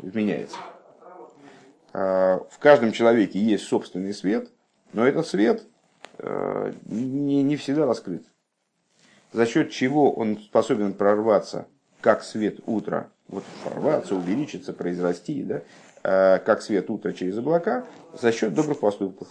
изменяется. 0.00 0.56
В 1.92 2.58
каждом 2.58 2.92
человеке 2.92 3.38
есть 3.38 3.64
собственный 3.64 4.14
свет, 4.14 4.50
но 4.92 5.06
этот 5.06 5.26
свет 5.26 5.64
не, 6.22 7.42
не 7.42 7.56
всегда 7.56 7.86
раскрыт. 7.86 8.24
За 9.32 9.46
счет 9.46 9.70
чего 9.70 10.12
он 10.12 10.38
способен 10.38 10.92
прорваться, 10.92 11.66
как 12.00 12.22
свет 12.22 12.60
утра 12.66 13.10
вот 13.30 13.44
формация, 13.64 14.18
увеличиться, 14.18 14.72
произрасти, 14.72 15.42
да, 15.42 15.62
э, 16.02 16.38
как 16.40 16.62
свет 16.62 16.90
утра 16.90 17.12
через 17.12 17.38
облака, 17.38 17.86
за 18.20 18.32
счет 18.32 18.54
добрых 18.54 18.80
поступков. 18.80 19.28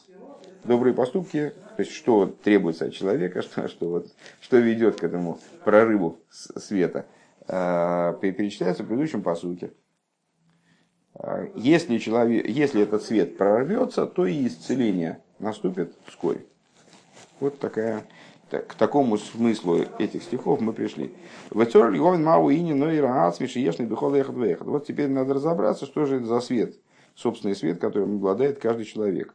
Добрые 0.69 0.93
поступки, 0.93 1.51
то 1.75 1.81
есть 1.81 1.91
что 1.91 2.27
требуется 2.27 2.85
от 2.85 2.93
человека, 2.93 3.41
что, 3.41 3.67
что, 3.67 3.89
вот, 3.89 4.07
что 4.39 4.57
ведет 4.57 5.01
к 5.01 5.03
этому 5.03 5.39
прорыву 5.65 6.19
света, 6.29 7.07
э, 7.47 8.13
перечисляется 8.21 8.83
в 8.83 8.87
предыдущем 8.87 9.23
посуке. 9.23 9.73
Э, 11.15 11.47
если, 11.55 11.97
человек, 11.97 12.47
если 12.47 12.83
этот 12.83 13.01
свет 13.03 13.35
прорвется, 13.35 14.05
то 14.05 14.27
и 14.27 14.45
исцеление 14.47 15.23
наступит 15.39 15.95
вскоре. 16.05 16.45
Вот 17.39 17.57
такая, 17.57 18.03
к 18.51 18.75
такому 18.75 19.17
смыслу 19.17 19.85
этих 19.97 20.21
стихов 20.21 20.61
мы 20.61 20.71
пришли. 20.73 21.15
Вот 24.69 24.85
теперь 24.85 25.09
надо 25.09 25.33
разобраться, 25.33 25.87
что 25.87 26.05
же 26.05 26.17
это 26.17 26.25
за 26.25 26.41
свет, 26.41 26.75
собственный 27.15 27.55
свет, 27.55 27.79
которым 27.79 28.17
обладает 28.17 28.59
каждый 28.59 28.85
человек. 28.85 29.33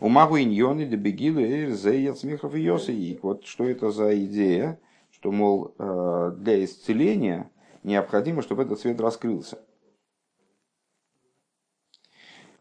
У 0.00 0.08
Магу 0.08 0.38
Иньоны 0.38 0.86
Дебегилу 0.86 1.74
Смехов 2.14 2.54
и 2.54 2.60
Йосиик. 2.60 3.24
Вот 3.24 3.44
что 3.44 3.68
это 3.68 3.90
за 3.90 4.16
идея, 4.24 4.78
что, 5.10 5.32
мол, 5.32 5.74
э, 5.76 6.32
для 6.36 6.64
исцеления 6.64 7.50
необходимо, 7.82 8.42
чтобы 8.42 8.62
этот 8.62 8.78
свет 8.78 9.00
раскрылся. 9.00 9.58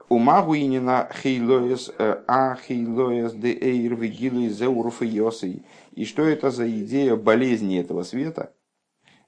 У 0.09 0.19
Магуинина 0.19 1.09
хейлоес 1.13 1.91
э, 1.97 2.23
а 2.27 2.55
хейлоес 2.55 3.33
де 3.33 3.51
эйр 3.51 3.95
вигилы 3.95 4.47
зеурф 4.47 5.01
и 5.03 5.61
И 5.91 6.05
что 6.05 6.23
это 6.23 6.49
за 6.49 6.67
идея 6.69 7.17
болезни 7.17 7.77
этого 7.77 8.03
света, 8.03 8.53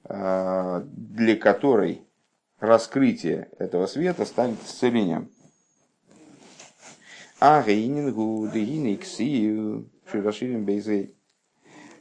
э, 0.05 0.81
для 0.85 1.35
которой 1.35 2.01
раскрытие 2.59 3.49
этого 3.59 3.87
света 3.87 4.25
станет 4.25 4.63
исцелением. 4.63 5.29
А 7.41 7.63
гейнингу 7.63 8.49
дегиниксию 8.53 9.89
широширим 10.05 10.65
бейзей. 10.65 11.15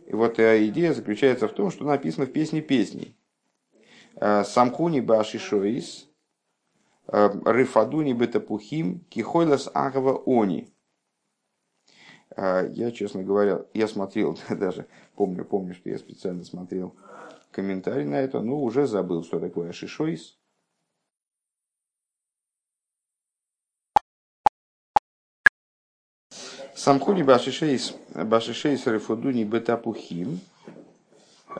И 0.06 0.12
вот 0.12 0.40
идея 0.40 0.92
заключается 0.92 1.46
в 1.46 1.52
том, 1.52 1.70
что 1.70 1.84
написано 1.84 2.26
в 2.26 2.32
песне 2.32 2.60
песней. 2.60 3.16
«Э, 4.16 4.42
Самхуни 4.42 4.98
башишоис, 4.98 6.08
э, 7.06 7.30
рифадуни 7.44 8.14
бетапухим, 8.14 9.00
кихойлас 9.10 9.70
агава 9.74 10.22
они. 10.26 10.72
Э, 12.34 12.68
я, 12.72 12.90
честно 12.90 13.22
говоря, 13.22 13.64
я 13.74 13.86
смотрел 13.86 14.36
даже, 14.50 14.86
помню, 15.14 15.44
помню, 15.44 15.74
что 15.74 15.88
я 15.88 15.98
специально 15.98 16.42
смотрел 16.42 16.96
комментарий 17.52 18.06
на 18.06 18.16
это, 18.16 18.40
но 18.40 18.60
уже 18.60 18.86
забыл, 18.86 19.22
что 19.22 19.38
такое 19.38 19.70
ашишоис. 19.70 20.37
Самхуни 26.78 27.24
башишейс, 27.24 27.96
башишейс 28.14 28.86
рефудуни 28.86 29.42
бетапухим. 29.42 30.38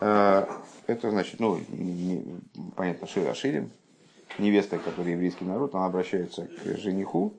Э, 0.01 0.47
это 0.87 1.11
значит, 1.11 1.41
ну, 1.41 1.59
не, 1.71 2.25
понятно, 2.77 3.09
Шира 3.09 3.35
Ширим, 3.35 3.73
невеста, 4.39 4.79
которая 4.79 5.15
еврейский 5.15 5.45
народ, 5.45 5.75
она 5.75 5.87
обращается 5.87 6.47
к 6.47 6.79
жениху, 6.79 7.35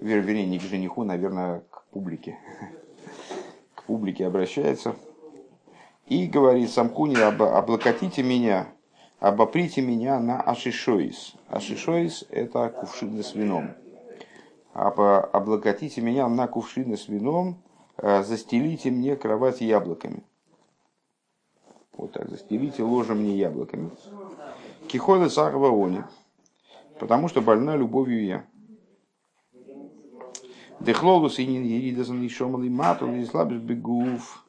вернее, 0.00 0.46
не 0.46 0.60
к 0.60 0.62
жениху, 0.62 1.02
наверное, 1.02 1.64
к 1.70 1.82
публике. 1.90 2.38
К 3.74 3.82
публике 3.82 4.24
обращается 4.24 4.94
и 6.06 6.26
говорит, 6.26 6.70
Самхуни, 6.70 7.16
облокотите 7.16 8.22
меня, 8.22 8.68
обоприте 9.18 9.80
меня 9.80 10.20
на 10.20 10.40
ашишоис. 10.40 11.34
Ашишоис– 11.48 12.26
это 12.30 12.68
кувшины 12.68 13.24
с 13.24 13.34
вином 13.34 13.74
облокотите 14.78 16.00
меня 16.00 16.28
на 16.28 16.46
кувшины 16.46 16.96
с 16.96 17.08
вином, 17.08 17.56
э, 17.96 18.22
застелите 18.22 18.90
мне 18.90 19.16
кровать 19.16 19.60
яблоками. 19.60 20.22
Вот 21.96 22.12
так, 22.12 22.28
застелите 22.28 22.84
ложем 22.84 23.18
мне 23.18 23.36
яблоками. 23.36 23.90
Кихода 24.86 25.28
сахава 25.28 25.68
они, 25.84 26.02
потому 27.00 27.28
что 27.28 27.40
больна 27.40 27.76
любовью 27.76 28.24
я. 28.24 28.44
Дехлолус 30.80 31.40
и 31.40 31.46
нин 31.46 31.64
и 31.64 32.68
мату 32.68 33.12
и 33.12 33.24
слабишь 33.24 33.58
бегув. 33.58 34.44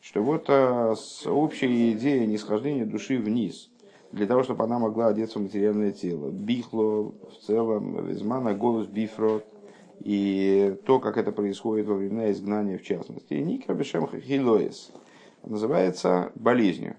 Что 0.00 0.22
вот 0.22 0.46
э, 0.48 0.94
общая 1.26 1.92
идея 1.92 2.26
нисхождения 2.26 2.86
души 2.86 3.18
вниз, 3.18 3.70
для 4.12 4.26
того, 4.26 4.42
чтобы 4.42 4.64
она 4.64 4.78
могла 4.78 5.08
одеться 5.08 5.38
в 5.38 5.42
материальное 5.42 5.92
тело. 5.92 6.30
Бихло 6.30 7.12
в 7.12 7.46
целом, 7.46 8.06
визмана, 8.06 8.54
голос 8.54 8.86
бифрот, 8.86 9.44
и 10.00 10.76
то, 10.86 10.98
как 10.98 11.16
это 11.16 11.32
происходит 11.32 11.86
во 11.86 11.94
времена 11.94 12.30
изгнания 12.30 12.78
в 12.78 12.82
частности. 12.82 13.34
И 13.34 13.72
Бешем 13.72 14.08
Хилоис 14.08 14.92
называется 15.44 16.32
болезнью. 16.34 16.96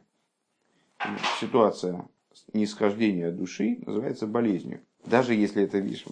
Ситуация 1.39 2.07
нисхождения 2.53 3.31
души 3.31 3.79
называется 3.85 4.27
болезнью. 4.27 4.81
Даже 5.05 5.33
если 5.33 5.63
это, 5.63 5.79
видишь, 5.79 6.05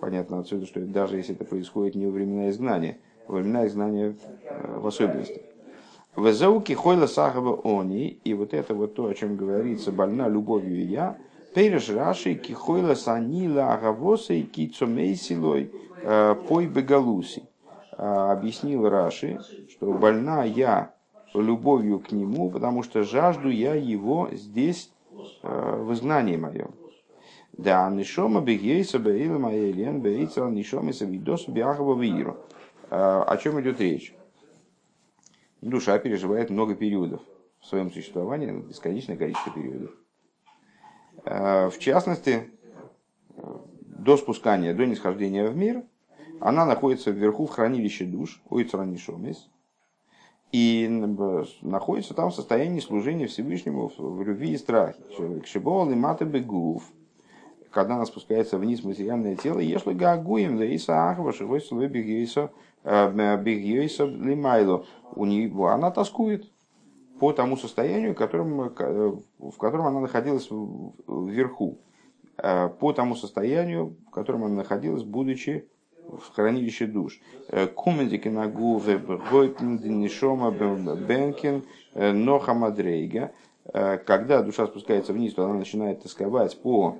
понятно 0.00 0.40
отсюда, 0.40 0.66
что 0.66 0.80
даже 0.80 1.16
если 1.16 1.34
это 1.34 1.44
происходит 1.44 1.94
не 1.96 2.06
во 2.06 2.12
времена 2.12 2.50
изгнания, 2.50 2.98
во 3.26 3.36
времена 3.36 3.66
изгнания 3.66 4.14
э, 4.44 4.78
в 4.78 4.86
особенности. 4.86 5.42
Везауки 6.16 6.72
хойла 6.72 7.06
сахава 7.06 7.60
они, 7.64 8.08
и 8.08 8.34
вот 8.34 8.54
это 8.54 8.74
вот 8.74 8.94
то, 8.94 9.06
о 9.06 9.14
чем 9.14 9.36
говорится, 9.36 9.92
больна 9.92 10.28
любовью 10.28 10.86
я, 10.86 11.18
Пейреш 11.58 11.88
Раши 11.88 12.34
кихойла 12.34 12.94
санила 12.94 13.80
кицомейсилой 14.52 15.72
э, 16.02 16.36
пой 16.46 16.66
бегалуси. 16.68 17.48
Объяснил 17.96 18.88
Раши, 18.88 19.40
что 19.68 19.92
больна 19.92 20.44
я 20.44 20.94
любовью 21.34 21.98
к 21.98 22.12
нему, 22.12 22.48
потому 22.48 22.84
что 22.84 23.02
жажду 23.02 23.48
я 23.48 23.74
его 23.74 24.28
здесь 24.30 24.92
в 25.42 25.92
изгнании 25.94 26.36
моем. 26.36 26.70
Да, 27.54 27.90
нишома 27.90 28.40
бегейса 28.40 29.00
беила 29.00 29.38
моя 29.38 29.72
лен 29.72 30.00
бейца 30.00 30.48
нишома 30.48 30.92
савидос 30.92 31.48
биахова 31.48 32.00
виру. 32.00 32.36
О 32.88 33.36
чем 33.36 33.60
идет 33.60 33.80
речь? 33.80 34.14
Душа 35.60 35.98
переживает 35.98 36.50
много 36.50 36.76
периодов 36.76 37.20
в 37.58 37.66
своем 37.66 37.90
существовании, 37.90 38.52
бесконечное 38.52 39.16
количество 39.16 39.52
периодов. 39.52 39.90
Э, 41.30 41.68
в 41.68 41.78
частности, 41.78 42.50
до 43.82 44.16
спускания, 44.16 44.72
до 44.72 44.86
нисхождения 44.86 45.46
в 45.46 45.56
мир, 45.56 45.82
она 46.40 46.64
находится 46.64 47.10
вверху 47.10 47.46
в 47.46 47.50
хранилище 47.50 48.06
душ, 48.06 48.40
Уицранишомис, 48.48 49.50
и 50.52 50.88
находится 51.60 52.14
там 52.14 52.30
в 52.30 52.34
состоянии 52.34 52.80
служения 52.80 53.26
Всевышнему 53.26 53.92
в 53.98 54.22
любви 54.22 54.52
и 54.52 54.56
страхе. 54.56 54.98
Кшибол 55.42 55.90
и 55.90 55.94
маты 55.94 56.24
бегув, 56.24 56.84
когда 57.70 57.96
она 57.96 58.06
спускается 58.06 58.56
вниз 58.56 58.82
материальное 58.82 59.36
тело, 59.36 59.58
если 59.58 59.92
гагуем, 59.92 60.56
да 60.56 60.64
и 60.64 60.78
сахва, 60.78 61.34
шивой 61.34 61.60
слой 61.60 61.88
бегейса, 61.88 62.50
э, 62.84 63.10
лимайло, 64.06 64.86
у 65.14 65.26
него 65.26 65.68
она 65.68 65.90
тоскует, 65.90 66.50
по 67.18 67.32
тому 67.32 67.56
состоянию, 67.56 68.14
которым, 68.14 68.60
э, 68.60 69.12
в 69.38 69.56
котором 69.58 69.86
она 69.86 70.00
находилась 70.00 70.48
вверху, 70.50 71.78
э, 72.36 72.68
по 72.68 72.92
тому 72.92 73.16
состоянию, 73.16 73.96
в 74.06 74.10
котором 74.10 74.44
она 74.44 74.54
находилась, 74.54 75.02
будучи 75.02 75.68
в 76.06 76.34
хранилище 76.34 76.86
душ. 76.86 77.20
Э, 77.48 77.66
Кумендики 77.66 78.28
на 78.28 78.46
гуве, 78.46 78.98
Нишома, 78.98 80.50
Бенкин, 80.50 81.64
Ноха 81.94 82.54
Мадрейга. 82.54 83.32
Когда 84.06 84.42
душа 84.42 84.66
спускается 84.66 85.12
вниз, 85.12 85.34
то 85.34 85.44
она 85.44 85.52
начинает 85.52 86.02
тосковать 86.02 86.58
по, 86.62 86.96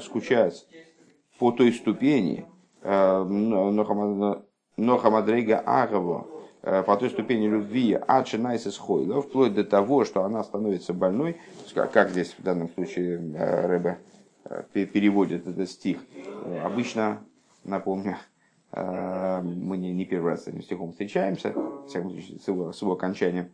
скучать 0.00 0.66
по 1.38 1.50
той 1.52 1.74
ступени, 1.74 2.46
Ноха 2.82 3.94
Мадрейга 5.10 5.58
Агово, 5.58 6.26
Э, 6.26 6.33
по 6.64 6.96
той 6.96 7.10
ступени 7.10 7.46
любви 7.46 7.92
Ачинайсис 8.06 8.78
Хойла, 8.78 9.20
вплоть 9.20 9.52
до 9.54 9.64
того, 9.64 10.06
что 10.06 10.24
она 10.24 10.42
становится 10.42 10.94
больной, 10.94 11.36
как 11.74 12.10
здесь 12.10 12.34
в 12.38 12.42
данном 12.42 12.70
случае 12.70 13.20
э, 13.36 13.66
Рэбе 13.66 13.98
э, 14.44 14.62
переводит 14.72 15.46
этот 15.46 15.68
стих. 15.68 15.98
Обычно, 16.62 17.22
напомню, 17.64 18.16
мы 18.72 19.76
не, 19.76 19.92
не 19.92 20.04
первый 20.04 20.32
раз 20.32 20.44
с 20.44 20.48
этим 20.48 20.62
стихом 20.62 20.90
встречаемся, 20.92 21.52
случае, 21.86 22.40
с 22.40 22.48
его, 22.48 22.72
с 22.72 22.82
его 22.82 22.92
окончанием. 22.92 23.50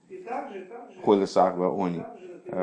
Хойла 1.04 1.26
Сахва 1.26 1.84
Они, 1.84 2.02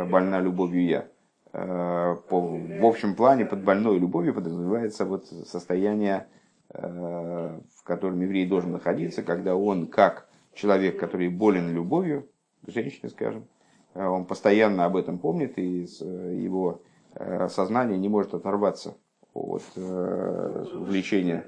больна 0.09 0.39
любовью 0.39 0.85
я. 0.85 1.07
По, 1.51 2.19
в 2.29 2.85
общем 2.85 3.15
плане 3.15 3.45
под 3.45 3.63
больной 3.63 3.99
любовью 3.99 4.33
подразумевается 4.33 5.05
вот 5.05 5.27
состояние, 5.27 6.27
в 6.69 7.83
котором 7.83 8.21
еврей 8.21 8.47
должен 8.47 8.71
находиться, 8.71 9.21
когда 9.23 9.55
он 9.55 9.87
как 9.87 10.26
человек, 10.57 10.99
который 10.99 11.29
болен 11.29 11.73
любовью 11.73 12.27
к 12.65 12.71
женщине, 12.71 13.09
скажем, 13.09 13.45
э, 13.93 14.05
он 14.05 14.25
постоянно 14.25 14.85
об 14.85 14.97
этом 14.97 15.19
помнит, 15.19 15.57
и 15.57 15.85
э, 16.01 16.35
его 16.35 16.81
э, 17.13 17.47
сознание 17.49 17.97
не 17.97 18.09
может 18.09 18.33
оторваться 18.33 18.95
от 19.33 19.63
влечения 19.75 21.45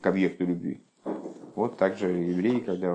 к 0.00 0.06
объекту 0.06 0.46
любви. 0.46 0.80
Вот 1.56 1.76
также 1.76 2.08
еврей, 2.08 2.60
когда 2.60 2.86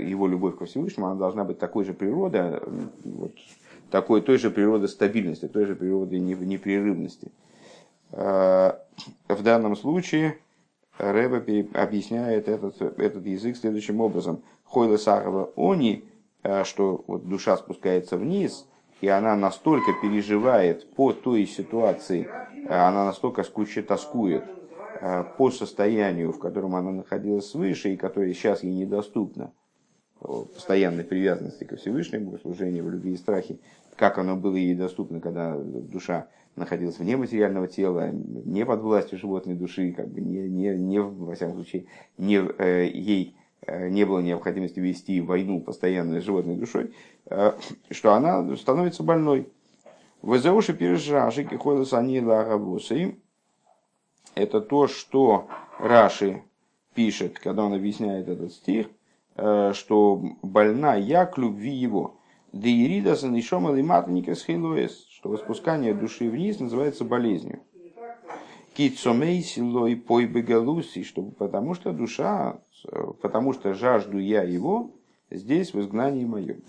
его 0.00 0.26
любовь 0.26 0.58
ко 0.58 0.64
Всевышнему, 0.64 1.06
она 1.06 1.14
должна 1.14 1.44
быть 1.44 1.60
такой 1.60 1.84
же 1.84 1.94
природы, 1.94 2.60
вот, 3.04 3.30
такой, 3.92 4.20
той 4.20 4.38
же 4.38 4.50
природы 4.50 4.88
стабильности, 4.88 5.46
той 5.46 5.66
же 5.66 5.76
природы 5.76 6.18
непрерывности. 6.18 7.30
В 8.10 9.42
данном 9.44 9.76
случае 9.76 10.38
Рэба 10.98 11.44
объясняет 11.74 12.48
этот, 12.48 12.80
этот 12.80 13.26
язык 13.26 13.56
следующим 13.56 14.00
образом. 14.00 14.42
Хойла 14.64 14.96
Сахова 14.96 15.50
они, 15.56 16.04
что 16.64 17.04
вот 17.06 17.28
душа 17.28 17.56
спускается 17.56 18.16
вниз, 18.16 18.66
и 19.00 19.08
она 19.08 19.36
настолько 19.36 19.92
переживает 20.00 20.90
по 20.94 21.12
той 21.12 21.46
ситуации, 21.46 22.28
она 22.68 23.04
настолько 23.04 23.42
скучает, 23.42 23.88
тоскует 23.88 24.44
по 25.36 25.50
состоянию, 25.50 26.32
в 26.32 26.38
котором 26.38 26.76
она 26.76 26.92
находилась 26.92 27.50
свыше, 27.50 27.92
и 27.92 27.96
которое 27.96 28.32
сейчас 28.32 28.62
ей 28.62 28.72
недоступно, 28.72 29.52
постоянной 30.20 31.04
привязанности 31.04 31.64
ко 31.64 31.76
Всевышнему, 31.76 32.38
служению 32.38 32.84
в 32.84 32.90
любви 32.90 33.12
и 33.12 33.16
страхе, 33.16 33.58
как 33.96 34.16
оно 34.18 34.36
было 34.36 34.56
ей 34.56 34.74
доступно, 34.74 35.20
когда 35.20 35.56
душа 35.56 36.28
находилась 36.56 36.98
вне 36.98 37.16
материального 37.16 37.66
тела, 37.68 38.10
не 38.10 38.64
под 38.64 38.80
властью 38.80 39.18
животной 39.18 39.54
души, 39.54 39.92
как 39.92 40.08
бы 40.08 40.20
не, 40.20 40.48
не, 40.48 40.68
не 40.76 41.00
во 41.00 41.34
всяком 41.34 41.54
случае, 41.54 41.86
не, 42.18 42.36
э, 42.36 42.90
ей 42.92 43.36
э, 43.66 43.88
не 43.88 44.04
было 44.04 44.20
необходимости 44.20 44.80
вести 44.80 45.20
войну 45.20 45.60
постоянно 45.60 46.20
с 46.20 46.24
животной 46.24 46.56
душой, 46.56 46.94
э, 47.26 47.52
что 47.90 48.14
она 48.14 48.56
становится 48.56 49.02
больной. 49.02 49.48
Везеуши 50.22 50.72
пережаши 50.72 51.44
кихойлас 51.44 51.92
они 51.92 52.20
лагавосы. 52.20 53.18
Это 54.34 54.60
то, 54.60 54.88
что 54.88 55.48
Раши 55.78 56.42
пишет, 56.94 57.38
когда 57.38 57.64
он 57.64 57.74
объясняет 57.74 58.28
этот 58.28 58.52
стих, 58.52 58.88
э, 59.36 59.72
что 59.74 60.22
больна 60.42 60.94
я 60.94 61.26
к 61.26 61.36
любви 61.36 61.72
его. 61.72 62.16
Деирида 62.52 63.16
санишома 63.16 63.72
лиматника 63.72 64.34
схилуэс, 64.34 65.08
что 65.24 65.30
воспускание 65.30 65.94
души 65.94 66.28
вниз 66.28 66.60
называется 66.60 67.02
болезнью. 67.02 67.60
Кицомей 68.74 69.40
силой 69.42 69.96
пой 69.96 70.26
бегалуси, 70.26 71.02
чтобы, 71.02 71.32
потому 71.32 71.72
что 71.72 71.94
душа, 71.94 72.60
потому 73.22 73.54
что 73.54 73.72
жажду 73.72 74.18
я 74.18 74.42
его 74.42 74.90
здесь 75.30 75.72
в 75.72 75.80
изгнании 75.80 76.26
моем. 76.26 76.60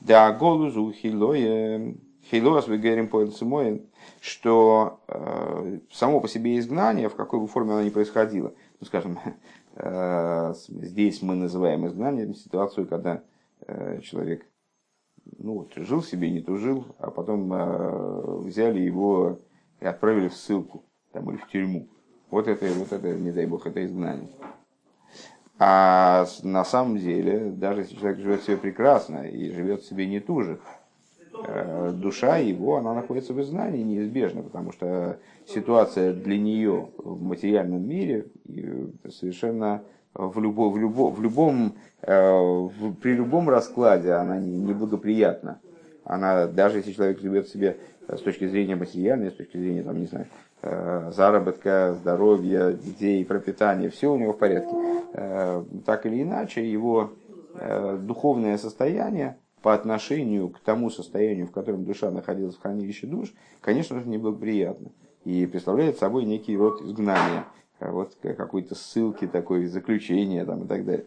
Да 0.00 0.30
голузу 0.30 0.92
хилоя, 0.92 1.96
хилоас 2.30 2.68
вы 2.68 2.78
говорим 2.78 3.08
по 3.08 3.26
что 4.20 5.00
э, 5.08 5.80
само 5.90 6.20
по 6.20 6.28
себе 6.28 6.60
изгнание, 6.60 7.08
в 7.08 7.16
какой 7.16 7.40
бы 7.40 7.48
форме 7.48 7.72
оно 7.72 7.82
ни 7.82 7.90
происходило, 7.90 8.54
ну, 8.78 8.86
скажем, 8.86 9.18
э, 9.74 10.54
здесь 10.68 11.22
мы 11.22 11.34
называем 11.34 11.88
изгнанием 11.88 12.36
ситуацию, 12.36 12.86
когда 12.86 13.24
Э, 13.68 14.00
человек 14.00 14.46
ну, 15.38 15.54
вот, 15.54 15.72
жил 15.76 16.02
себе, 16.02 16.30
не 16.30 16.40
тужил, 16.40 16.86
а 16.98 17.10
потом 17.10 17.52
э, 17.52 18.38
взяли 18.42 18.80
его 18.80 19.38
и 19.80 19.86
отправили 19.86 20.28
в 20.28 20.34
ссылку 20.34 20.84
там, 21.12 21.30
или 21.30 21.38
в 21.38 21.48
тюрьму. 21.48 21.88
Вот 22.30 22.48
это, 22.48 22.66
вот 22.74 22.92
это, 22.92 23.14
не 23.14 23.32
дай 23.32 23.46
бог, 23.46 23.66
это 23.66 23.84
изгнание. 23.84 24.28
А 25.58 26.26
на 26.42 26.64
самом 26.64 26.98
деле, 26.98 27.50
даже 27.50 27.82
если 27.82 27.96
человек 27.96 28.18
живет 28.20 28.42
себе 28.42 28.56
прекрасно 28.58 29.26
и 29.26 29.50
живет 29.50 29.84
себе 29.84 30.06
не 30.06 30.20
тужит, 30.20 30.60
э, 31.46 31.92
душа 31.94 32.36
его, 32.36 32.76
она 32.76 32.94
находится 32.94 33.32
в 33.32 33.40
изгнании 33.40 33.82
неизбежно, 33.82 34.42
потому 34.42 34.72
что 34.72 35.18
ситуация 35.46 36.12
для 36.12 36.38
нее 36.38 36.90
в 36.98 37.22
материальном 37.22 37.88
мире 37.88 38.26
совершенно 39.08 39.82
в, 40.16 40.40
любо, 40.40 40.70
в, 40.70 40.78
любо, 40.78 41.10
в 41.10 41.20
любом, 41.20 41.74
э, 42.02 42.30
в, 42.30 42.94
при 42.94 43.14
любом 43.14 43.48
раскладе 43.48 44.12
она 44.12 44.38
неблагоприятна. 44.38 45.60
Она, 46.04 46.46
даже 46.46 46.78
если 46.78 46.92
человек 46.92 47.20
живет 47.20 47.48
себе 47.48 47.78
с 48.08 48.20
точки 48.20 48.46
зрения 48.46 48.76
материальной, 48.76 49.30
с 49.30 49.34
точки 49.34 49.56
зрения, 49.58 49.82
там, 49.82 49.98
не 49.98 50.06
знаю, 50.06 50.26
э, 50.62 51.12
заработка, 51.14 51.96
здоровья, 52.00 52.72
детей, 52.72 53.24
пропитания, 53.24 53.90
все 53.90 54.12
у 54.12 54.16
него 54.16 54.32
в 54.32 54.38
порядке. 54.38 54.74
Э, 55.12 55.64
так 55.84 56.06
или 56.06 56.22
иначе, 56.22 56.68
его 56.68 57.12
духовное 58.02 58.58
состояние 58.58 59.38
по 59.62 59.72
отношению 59.72 60.50
к 60.50 60.58
тому 60.58 60.90
состоянию, 60.90 61.46
в 61.46 61.52
котором 61.52 61.86
душа 61.86 62.10
находилась 62.10 62.54
в 62.54 62.60
хранилище 62.60 63.06
душ, 63.06 63.32
конечно 63.62 63.98
же, 63.98 64.06
неблагоприятно. 64.06 64.90
И 65.24 65.46
представляет 65.46 65.96
собой 65.96 66.26
некий 66.26 66.54
род 66.54 66.82
изгнания– 66.82 67.46
вот 67.80 68.16
какой-то 68.22 68.74
ссылки 68.74 69.26
такой, 69.26 69.66
заключения 69.66 70.44
там 70.44 70.64
и 70.64 70.66
так 70.66 70.84
далее. 70.84 71.06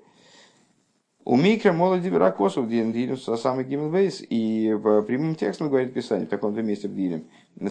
У 1.26 1.36
Микро 1.36 1.74
молоди 1.74 2.10
Веракосов 2.10 2.68
Динус 2.68 3.26
самый 3.40 3.64
Гиммельвейс, 3.64 4.24
и 4.28 4.74
в 4.74 5.04
прямым 5.04 5.36
текстом 5.36 5.70
говорит 5.70 5.94
Писание, 5.94 6.26
в 6.26 6.30
таком-то 6.30 6.62
месте 6.62 6.88
в 6.88 6.96
Дилем, 6.96 7.26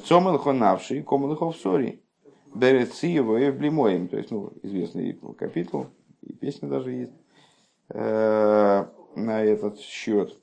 Цомел 0.07 0.39
хонавший, 0.39 1.03
комел 1.03 1.53
сори, 1.53 2.01
берет 2.55 2.95
его 3.03 3.39
и 3.39 3.51
в 3.51 3.59
блимоем, 3.59 4.09
то 4.09 4.17
есть, 4.17 4.31
ну, 4.31 4.53
известный 4.63 5.19
капитул, 5.37 5.89
и 6.23 6.33
песня 6.35 6.69
даже 6.69 6.93
есть 6.93 7.13
э, 7.91 8.85
на 9.17 9.43
этот 9.43 9.81
счет. 9.81 10.37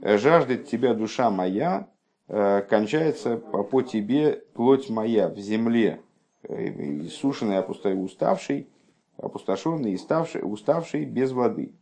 Жаждет 0.00 0.66
тебя 0.66 0.94
душа 0.94 1.30
моя, 1.30 1.88
э, 2.28 2.62
кончается 2.62 3.36
по 3.36 3.82
тебе 3.82 4.42
плоть 4.54 4.88
моя 4.88 5.28
в 5.28 5.36
земле, 5.36 6.00
иссушенный, 6.48 7.58
уставший, 8.04 8.68
опустошенный 9.16 9.96
ставший, 9.98 10.42
уставший 10.44 11.04
без 11.04 11.32
воды. 11.32 11.72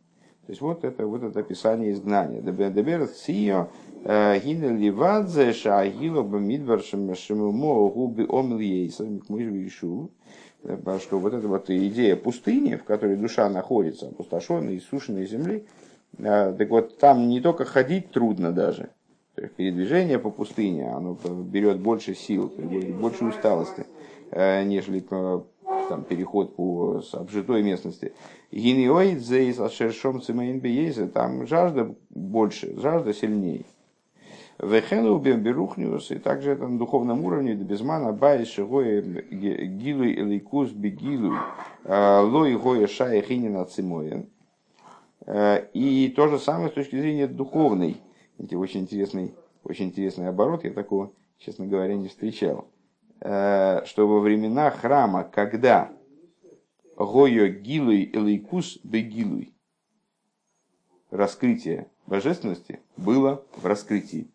То 0.45 0.51
есть 0.51 0.61
вот 0.61 0.83
это, 0.83 1.05
вот 1.05 1.23
это 1.23 1.39
описание 1.39 1.91
изгнания. 1.91 2.41
Дебер 2.41 3.07
сио 3.07 3.69
э, 4.03 4.39
гина 4.39 4.75
ливадзе 4.75 5.53
шагило 5.53 6.23
бамидвар 6.23 6.81
шимумо 6.81 7.89
губи 7.89 8.25
омлиейса 8.27 9.05
мишвишу. 9.29 10.09
Э, 10.63 10.99
что 10.99 11.19
вот 11.19 11.33
эта 11.33 11.47
вот 11.47 11.69
идея 11.69 12.15
пустыни, 12.15 12.75
в 12.75 12.83
которой 12.83 13.17
душа 13.17 13.49
находится, 13.49 14.07
опустошенной, 14.07 14.77
иссушенной 14.77 15.27
земли, 15.27 15.65
э, 16.17 16.55
так 16.57 16.69
вот 16.69 16.97
там 16.97 17.27
не 17.29 17.39
только 17.39 17.65
ходить 17.65 18.11
трудно 18.11 18.51
даже, 18.51 18.89
передвижение 19.35 20.19
по 20.19 20.31
пустыне, 20.31 20.91
оно 20.91 21.17
берет 21.43 21.79
больше 21.79 22.15
сил, 22.15 22.51
больше 22.99 23.25
усталости. 23.25 23.85
Э, 24.31 24.63
нежели 24.63 25.01
там, 25.01 26.03
переход 26.07 26.55
по 26.55 27.01
обжитой 27.13 27.63
местности. 27.63 28.13
Гинеоид 28.51 29.19
зейс 29.19 29.59
ашершом 29.59 30.21
цимаин 30.21 30.61
там 31.11 31.45
жажда 31.45 31.93
больше, 32.09 32.79
жажда 32.79 33.13
сильнее. 33.13 33.65
Вехену 34.57 35.17
берухниус, 35.17 36.11
и 36.11 36.15
также 36.15 36.51
это 36.51 36.67
на 36.67 36.77
духовном 36.77 37.25
уровне, 37.25 37.55
до 37.55 37.65
безмана 37.65 38.13
бай 38.13 38.45
шигоя 38.45 39.01
гилуй 39.01 40.13
элейкус 40.13 40.69
бегилуй, 40.69 41.37
э, 41.83 42.19
лой 42.21 42.55
гоя 42.55 42.87
шая 42.87 43.21
хинина 43.21 43.65
цимоин. 43.65 44.29
Э, 45.25 45.65
и 45.73 46.07
то 46.15 46.27
же 46.27 46.39
самое 46.39 46.69
с 46.69 46.73
точки 46.73 46.95
зрения 46.95 47.27
духовной. 47.27 47.97
Это 48.37 48.57
очень 48.57 48.81
интересный, 48.81 49.33
очень 49.63 49.87
интересный 49.87 50.29
оборот, 50.29 50.63
я 50.63 50.71
такого, 50.71 51.11
честно 51.37 51.65
говоря, 51.65 51.95
не 51.95 52.07
встречал. 52.07 52.67
Э, 53.21 53.85
что 53.85 54.07
во 54.07 54.19
времена 54.19 54.71
храма, 54.71 55.23
когда 55.23 55.91
Гойо 56.97 57.49
Гилуй 57.49 58.09
Элейкус 58.11 58.79
Бегилуй, 58.83 59.53
раскрытие 61.11 61.87
божественности 62.07 62.79
было 62.97 63.45
в 63.55 63.65
раскрытии. 63.67 64.31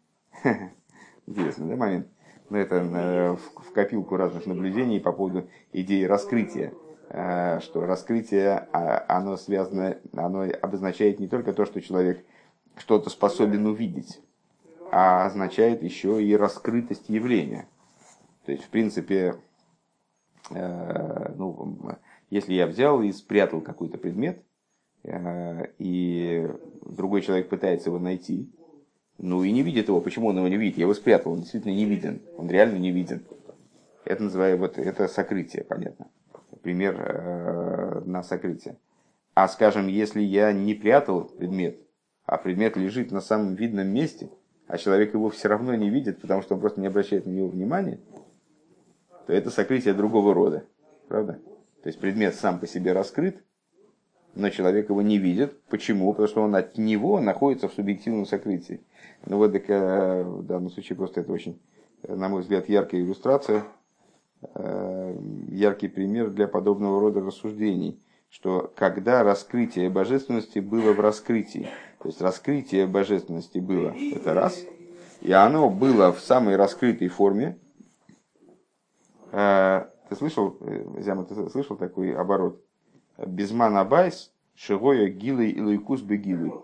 Интересный 1.27 1.70
да, 1.70 1.77
момент. 1.77 2.07
Но 2.49 2.59
это 2.59 2.77
э, 2.77 3.33
в 3.35 3.72
копилку 3.72 4.16
разных 4.16 4.46
наблюдений 4.46 5.01
по 5.01 5.11
поводу 5.11 5.49
идеи 5.72 6.05
раскрытия. 6.05 6.72
Э, 7.09 7.59
что 7.61 7.87
раскрытие, 7.87 8.68
а, 8.72 9.05
оно 9.09 9.37
связано, 9.37 9.99
оно 10.12 10.46
обозначает 10.62 11.18
не 11.18 11.27
только 11.27 11.53
то, 11.53 11.66
что 11.66 11.81
человек 11.81 12.25
что-то 12.77 13.11
способен 13.11 13.66
увидеть, 13.66 14.20
а 14.92 15.27
означает 15.27 15.83
еще 15.83 16.22
и 16.22 16.37
раскрытость 16.37 17.09
явления. 17.09 17.66
То 18.47 18.53
есть, 18.53 18.65
в 18.65 18.69
принципе, 18.69 19.35
э, 20.51 21.33
ну, 21.37 21.79
если 22.31 22.55
я 22.55 22.69
взял 22.69 23.03
и 23.03 23.11
спрятал 23.11 23.61
какой-то 23.61 23.99
предмет, 23.99 24.41
э, 25.03 25.67
и 25.79 26.49
другой 26.83 27.23
человек 27.23 27.49
пытается 27.49 27.91
его 27.91 27.99
найти, 27.99 28.49
ну 29.19 29.43
и 29.43 29.51
не 29.51 29.63
видит 29.63 29.89
его. 29.89 30.01
Почему 30.01 30.29
он 30.29 30.37
его 30.37 30.47
не 30.47 30.57
видит? 30.57 30.79
Я 30.79 30.85
его 30.85 30.95
спрятал, 30.95 31.33
он 31.33 31.41
действительно 31.41 31.73
не 31.73 31.87
виден. 31.87 32.23
Он 32.37 32.49
реально 32.49 32.77
не 32.77 32.93
виден. 32.93 33.25
Это 34.05 34.23
называю, 34.23 34.59
вот 34.59 34.79
это 34.79 35.09
сокрытие, 35.09 35.65
понятно. 35.65 36.07
Пример 36.63 36.95
э, 37.01 38.03
на 38.05 38.23
сокрытие. 38.23 38.77
А 39.35 39.49
скажем, 39.49 39.89
если 39.89 40.21
я 40.21 40.53
не 40.53 40.75
прятал 40.75 41.25
предмет, 41.25 41.81
а 42.27 42.37
предмет 42.37 42.77
лежит 42.77 43.11
на 43.11 43.21
самом 43.21 43.57
видном 43.57 43.89
месте, 43.89 44.31
а 44.69 44.79
человек 44.79 45.15
его 45.15 45.31
все 45.31 45.49
равно 45.49 45.75
не 45.75 45.91
видит, 45.91 46.21
потому 46.21 46.43
что 46.43 46.55
он 46.55 46.61
просто 46.61 46.81
не 46.81 46.87
обращает 46.87 47.27
на 47.27 47.31
него 47.31 47.49
внимания, 47.49 47.99
то 49.27 49.33
это 49.33 49.51
сокрытие 49.51 49.95
другого 49.95 50.35
рода. 50.35 50.65
Правда? 51.09 51.41
То 51.83 51.89
есть 51.89 52.01
предмет 52.01 52.35
сам 52.35 52.59
по 52.59 52.67
себе 52.67 52.93
раскрыт, 52.93 53.43
но 54.35 54.51
человек 54.51 54.91
его 54.91 55.03
не 55.03 55.19
видит. 55.19 55.61
Почему? 55.69 56.11
Потому 56.12 56.29
что 56.29 56.43
он 56.43 56.55
от 56.55 56.79
него 56.79 57.21
находится 57.21 57.69
в 57.69 57.73
субъективном 57.73 58.27
сокрытии. 58.27 58.81
Ну 59.25 59.39
вот 59.39 59.53
так, 59.53 59.65
э, 59.69 60.23
в 60.23 60.45
данном 60.45 60.71
случае 60.71 60.97
просто 60.97 61.21
это 61.21 61.33
очень, 61.33 61.61
на 62.07 62.29
мой 62.29 62.43
взгляд, 62.43 62.69
яркая 62.69 63.01
иллюстрация, 63.01 63.65
э, 64.55 65.19
яркий 65.49 65.89
пример 65.89 66.31
для 66.31 66.49
подобного 66.49 67.01
рода 67.01 67.21
рассуждений, 67.21 68.01
что 68.29 68.73
когда 68.77 69.23
раскрытие 69.23 69.89
божественности 69.89 70.59
было 70.59 70.93
в 70.93 71.01
раскрытии, 71.01 71.69
то 72.01 72.09
есть 72.09 72.21
раскрытие 72.21 72.87
божественности 72.87 73.59
было, 73.59 73.95
это 74.12 74.35
раз, 74.35 74.61
и 75.23 75.33
оно 75.33 75.71
было 75.71 76.12
в 76.12 76.21
самой 76.21 76.57
раскрытой 76.57 77.09
форме. 77.09 77.59
Э, 79.37 79.85
ты 80.09 80.16
слышал, 80.16 80.57
Зяма, 80.99 81.25
ты 81.25 81.35
слышал 81.51 81.77
такой 81.77 82.14
оборот? 82.14 82.59
בזמן 83.19 83.77
הבית, 83.77 84.33
שהיה 84.55 85.09
גילוי 85.09 85.51
אלקות 85.51 86.01
בגילוי. 86.01 86.62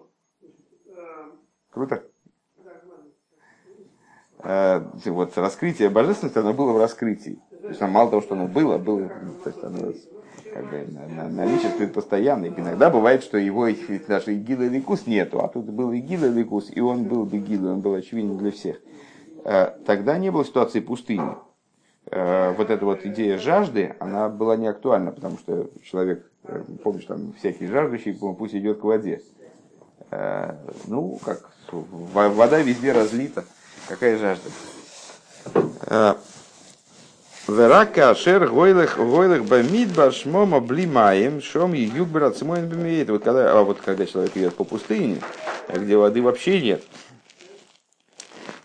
Круто? 1.71 2.03
Э, 4.39 4.87
вот 5.05 5.37
раскрытие 5.37 5.91
божественности, 5.91 6.39
оно 6.39 6.55
было 6.55 6.73
в 6.73 6.79
раскрытии. 6.79 7.41
То 7.61 7.69
есть, 7.69 7.81
мало 7.83 8.09
того, 8.09 8.23
что 8.23 8.35
оно 8.35 8.49
было, 8.49 8.79
было, 8.79 9.07
то 9.45 9.51
есть, 9.51 9.63
оно 9.63 9.93
как 10.55 10.71
бы 10.71 10.87
наличествует 11.31 11.93
постоянно. 11.93 12.47
Иногда 12.47 12.89
бывает, 12.89 13.23
что 13.23 13.37
его 13.37 13.69
даже 14.09 14.35
Игила 14.35 14.63
Ликус 14.63 15.07
нету, 15.07 15.45
а 15.45 15.49
тут 15.49 15.67
был 15.67 15.95
Игила 15.95 16.27
Ликус, 16.27 16.71
и 16.75 16.81
он 16.81 17.05
был 17.05 17.25
Бегила, 17.25 17.73
он 17.73 17.81
был 17.81 17.95
очевиден 17.95 18.39
для 18.39 18.51
всех. 18.51 18.81
Э, 19.45 19.77
тогда 19.85 20.17
не 20.17 20.31
было 20.31 20.43
ситуации 20.43 20.81
пустыни. 20.81 21.37
Э, 22.15 22.53
вот 22.53 22.69
эта 22.69 22.85
вот 22.85 23.07
идея 23.07 23.39
жажды, 23.39 23.97
она 23.99 24.29
была 24.29 24.57
не 24.57 24.67
актуальна, 24.67 25.13
потому 25.13 25.39
что 25.39 25.71
человек, 25.83 26.31
помнишь, 26.85 27.07
там 27.07 27.33
всякий 27.39 27.67
жаждущий, 27.67 28.13
пусть 28.13 28.55
идет 28.55 28.81
к 28.81 28.85
воде. 28.85 29.23
Ну, 30.89 31.19
как, 31.25 31.51
вода 31.71 32.61
везде 32.61 32.93
разлита. 32.93 33.47
Какая 33.89 34.19
жажда? 34.19 34.51
Э, 35.87 36.15
Верака 37.49 38.11
ашер 38.11 38.47
гойлых 38.49 38.99
гойлых 38.99 39.45
бамидбар 39.47 40.13
шмома 40.13 40.61
блимаем 40.61 41.41
шом 41.41 41.75
и 41.75 41.81
югбер 41.81 42.25
ацмоин 42.25 42.69
бамиет. 42.69 43.11
Вот 43.11 43.25
когда, 43.25 43.59
а 43.59 43.63
вот 43.63 43.81
когда 43.81 44.07
человек 44.07 44.37
идет 44.37 44.55
по 44.55 44.65
пустыне, 44.65 45.17
где 45.69 45.97
воды 45.97 46.23
вообще 46.23 46.61
нет, 46.61 46.85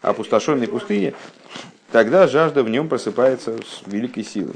опустошенной 0.01 0.67
пустыне, 0.67 1.15
тогда 1.97 2.27
жажда 2.27 2.61
в 2.61 2.69
нем 2.69 2.89
просыпается 2.89 3.55
с 3.57 3.81
великой 3.87 4.23
силой. 4.23 4.53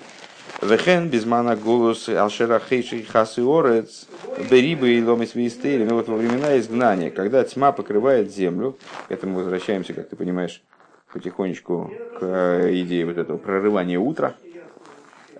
Вехен 0.61 1.09
безмана 1.09 1.55
голос 1.55 2.07
ашера 2.07 2.59
хейши 2.59 3.01
хасы 3.01 3.41
орец 3.41 4.05
берибы 4.51 4.91
и 4.91 5.03
ломис 5.03 5.33
вистери. 5.33 5.83
Но 5.83 5.95
вот 5.95 6.07
во 6.07 6.17
времена 6.17 6.59
изгнания, 6.59 7.09
когда 7.09 7.43
тьма 7.43 7.71
покрывает 7.71 8.31
землю, 8.31 8.77
к 9.07 9.11
этому 9.11 9.37
возвращаемся, 9.37 9.95
как 9.95 10.07
ты 10.09 10.15
понимаешь, 10.15 10.61
потихонечку 11.11 11.91
к 12.19 12.69
идее 12.73 13.07
вот 13.07 13.17
этого 13.17 13.39
прорывания 13.39 13.97
утра, 13.97 14.35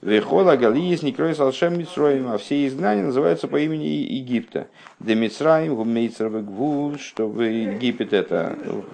Вехола 0.00 0.56
Галиес 0.56 1.02
Никрой 1.02 1.34
Салшем 1.34 1.78
Митсроим, 1.78 2.28
а 2.28 2.38
все 2.38 2.66
изгнания 2.66 3.02
называются 3.02 3.48
по 3.48 3.58
имени 3.58 3.86
Египта. 3.86 4.68
Де 5.00 5.14
Митсраим, 5.14 5.74
Гумейцервы 5.74 6.42
Гвул, 6.42 6.98
что 6.98 7.24
Египет 7.42 8.12
это 8.12 8.56
ну, 8.64 8.84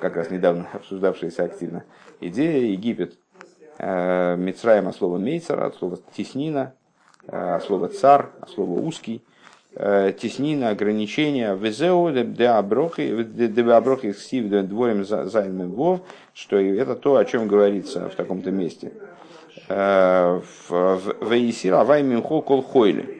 как 0.00 0.16
раз 0.16 0.30
недавно 0.30 0.68
обсуждавшаяся 0.72 1.44
активно 1.44 1.84
идея 2.20 2.70
Египет 2.70 3.14
Э, 3.84 4.36
Мицраем 4.36 4.86
от 4.86 4.94
слова 4.94 5.18
мейцер, 5.18 5.60
от 5.60 5.74
слова 5.74 5.98
теснина, 6.14 6.74
э, 7.26 7.54
от 7.54 7.64
слова 7.64 7.88
цар, 7.88 8.30
от 8.40 8.50
слова 8.50 8.78
узкий, 8.78 9.16
э, 9.16 9.31
теснина, 9.74 10.70
ограничения, 10.70 11.54
везеу, 11.54 12.10
де 12.10 12.46
аброхи, 12.46 13.24
де 13.24 13.62
аброхи 13.72 14.12
сив 14.12 14.48
дворем 14.68 15.04
займем 15.04 15.72
вов, 15.72 16.00
что 16.34 16.58
это 16.58 16.94
то, 16.94 17.16
о 17.16 17.24
чем 17.24 17.48
говорится 17.48 18.08
в 18.08 18.14
таком-то 18.14 18.50
месте. 18.50 18.92
Вейсир 21.28 21.74
авай 21.74 22.02
мимхо 22.02 22.42
кол 22.42 22.62
хойли. 22.62 23.18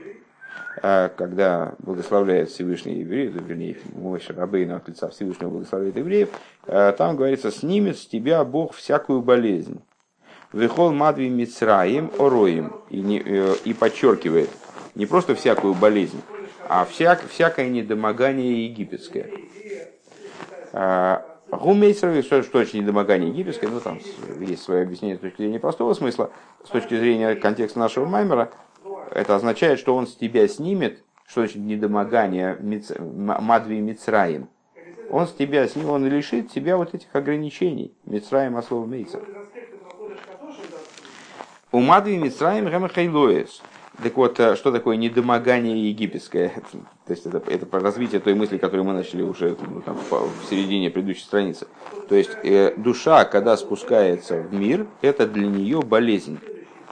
Когда 0.81 1.75
благословляет 1.79 2.49
Всевышний 2.51 3.01
евреев, 3.01 3.35
вернее, 3.35 3.77
Мойша 3.95 4.35
Рабейна 4.35 4.77
от 4.77 4.89
лица 4.89 5.09
Всевышнего 5.09 5.51
благословляет 5.51 5.97
евреев, 5.97 6.29
там 6.67 7.17
говорится, 7.17 7.51
снимет 7.51 7.99
с 7.99 8.07
тебя 8.07 8.45
Бог 8.45 8.75
всякую 8.75 9.23
болезнь. 9.23 9.81
Вехол 10.53 10.93
мадви 10.93 11.31
мицраим 11.31 12.11
ороим. 12.19 12.73
И, 12.91 13.01
не, 13.01 13.23
э, 13.25 13.55
и 13.65 13.73
подчеркивает 13.73 14.51
не 14.95 15.07
просто 15.07 15.35
всякую 15.35 15.75
болезнь, 15.75 16.21
а 16.69 16.85
всяк, 16.85 17.27
всякое 17.29 17.69
недомогание 17.69 18.67
египетское. 18.67 19.31
А, 20.73 21.27
Гумейцеровый, 21.51 22.23
что, 22.23 22.43
что 22.43 22.61
очень 22.61 22.81
недомогание 22.81 23.31
египетское, 23.31 23.69
ну 23.69 23.81
там 23.81 24.01
есть 24.41 24.63
свое 24.63 24.83
объяснение 24.83 25.19
с 25.19 25.21
точки 25.21 25.43
зрения 25.43 25.61
простого 25.61 25.93
смысла, 25.93 26.31
с 26.65 26.69
точки 26.71 26.99
зрения 26.99 27.35
контекста 27.35 27.79
нашего 27.79 28.07
маймера, 28.07 28.51
это 29.11 29.37
означает, 29.37 29.79
что 29.79 29.95
он 29.95 30.07
с 30.07 30.15
тебя 30.15 30.49
снимет, 30.49 31.05
что 31.27 31.43
значит 31.43 31.57
недомогание 31.57 32.57
миц, 32.59 32.91
Мадви 32.99 33.81
Мицраим. 33.81 34.49
Он 35.11 35.27
с 35.27 35.33
тебя 35.33 35.69
снимет, 35.69 35.91
он 35.91 36.07
лишит 36.07 36.51
тебя 36.51 36.79
вот 36.79 36.95
этих 36.95 37.15
ограничений. 37.15 37.95
Мицраим, 38.07 38.57
а 38.57 38.63
слово 38.63 38.87
Мейцер. 38.87 39.23
Умадви 41.71 42.17
Мицраим 42.17 42.67
Ремахайлоес. 42.69 43.63
Так 44.01 44.17
вот, 44.17 44.41
э, 44.41 44.57
что 44.57 44.73
такое 44.73 44.97
недомогание 44.97 45.91
египетское? 45.91 46.49
То 47.07 47.11
есть 47.13 47.27
это, 47.27 47.43
это 47.51 47.67
развитие 47.79 48.21
той 48.21 48.35
мысли, 48.35 48.57
которую 48.57 48.85
мы 48.85 48.93
начали 48.95 49.23
уже 49.23 49.57
ну, 49.69 49.83
там, 49.83 49.97
в 49.97 50.45
середине 50.49 50.91
предыдущей 50.91 51.25
страницы. 51.25 51.67
То 52.09 52.15
есть 52.15 52.31
э, 52.43 52.75
душа, 52.77 53.25
когда 53.25 53.57
спускается 53.57 54.41
в 54.41 54.55
мир, 54.55 54.87
это 55.03 55.27
для 55.27 55.47
нее 55.47 55.83
болезнь. 55.83 56.39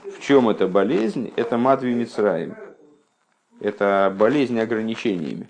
В 0.03 0.21
чем 0.21 0.49
эта 0.49 0.67
болезнь? 0.67 1.33
Это 1.35 1.57
Мадви 1.57 1.93
Мицраим. 1.93 2.55
Это 3.59 4.13
болезнь 4.17 4.59
ограничениями. 4.59 5.49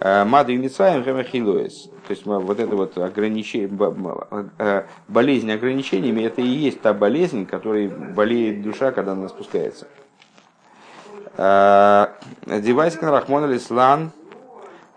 Мады 0.00 0.54
и 0.54 0.56
Мицраем 0.56 1.04
Хилуэс. 1.04 1.90
То 2.06 2.10
есть 2.10 2.24
вот 2.24 2.58
это 2.58 2.74
вот 2.74 2.96
ограничение, 2.96 3.70
э, 4.58 4.84
болезнь 5.08 5.52
ограничениями, 5.52 6.22
это 6.22 6.40
и 6.40 6.46
есть 6.46 6.80
та 6.80 6.94
болезнь, 6.94 7.44
которой 7.44 7.88
болеет 7.88 8.62
душа, 8.62 8.92
когда 8.92 9.12
она 9.12 9.28
спускается. 9.28 9.86
Девайскан 11.36 13.10
Рахмон 13.10 13.44
Алислан, 13.44 14.10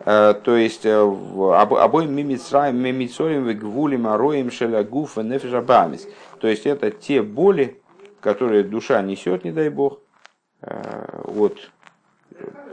то 0.04 0.42
есть 0.46 0.86
обоим 0.86 2.14
мимицраем, 2.14 2.78
мимицоем, 2.78 3.58
гвулем, 3.58 4.08
ароем, 4.08 4.52
шелягуф, 4.52 5.18
нефишабамис. 5.18 6.08
То 6.40 6.48
есть 6.48 6.66
это 6.66 6.92
те 6.92 7.22
боли, 7.22 7.82
которые 8.20 8.64
душа 8.64 9.02
несет, 9.02 9.44
не 9.44 9.52
дай 9.52 9.70
бог, 9.70 10.00
от 10.62 11.60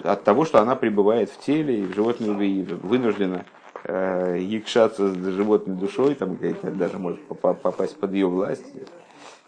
от 0.02 0.24
того, 0.24 0.44
что 0.44 0.60
она 0.60 0.76
пребывает 0.76 1.30
в 1.30 1.38
теле, 1.40 1.80
и 1.80 1.86
в 1.86 1.94
животном 1.94 2.36
вынуждена 2.36 3.44
э, 3.84 4.38
якшаться 4.40 5.12
с 5.12 5.16
животной 5.16 5.76
душой, 5.76 6.14
там, 6.14 6.38
даже 6.62 6.98
может 6.98 7.20
попасть 7.26 7.98
под 7.98 8.12
ее 8.12 8.26
власть, 8.26 8.64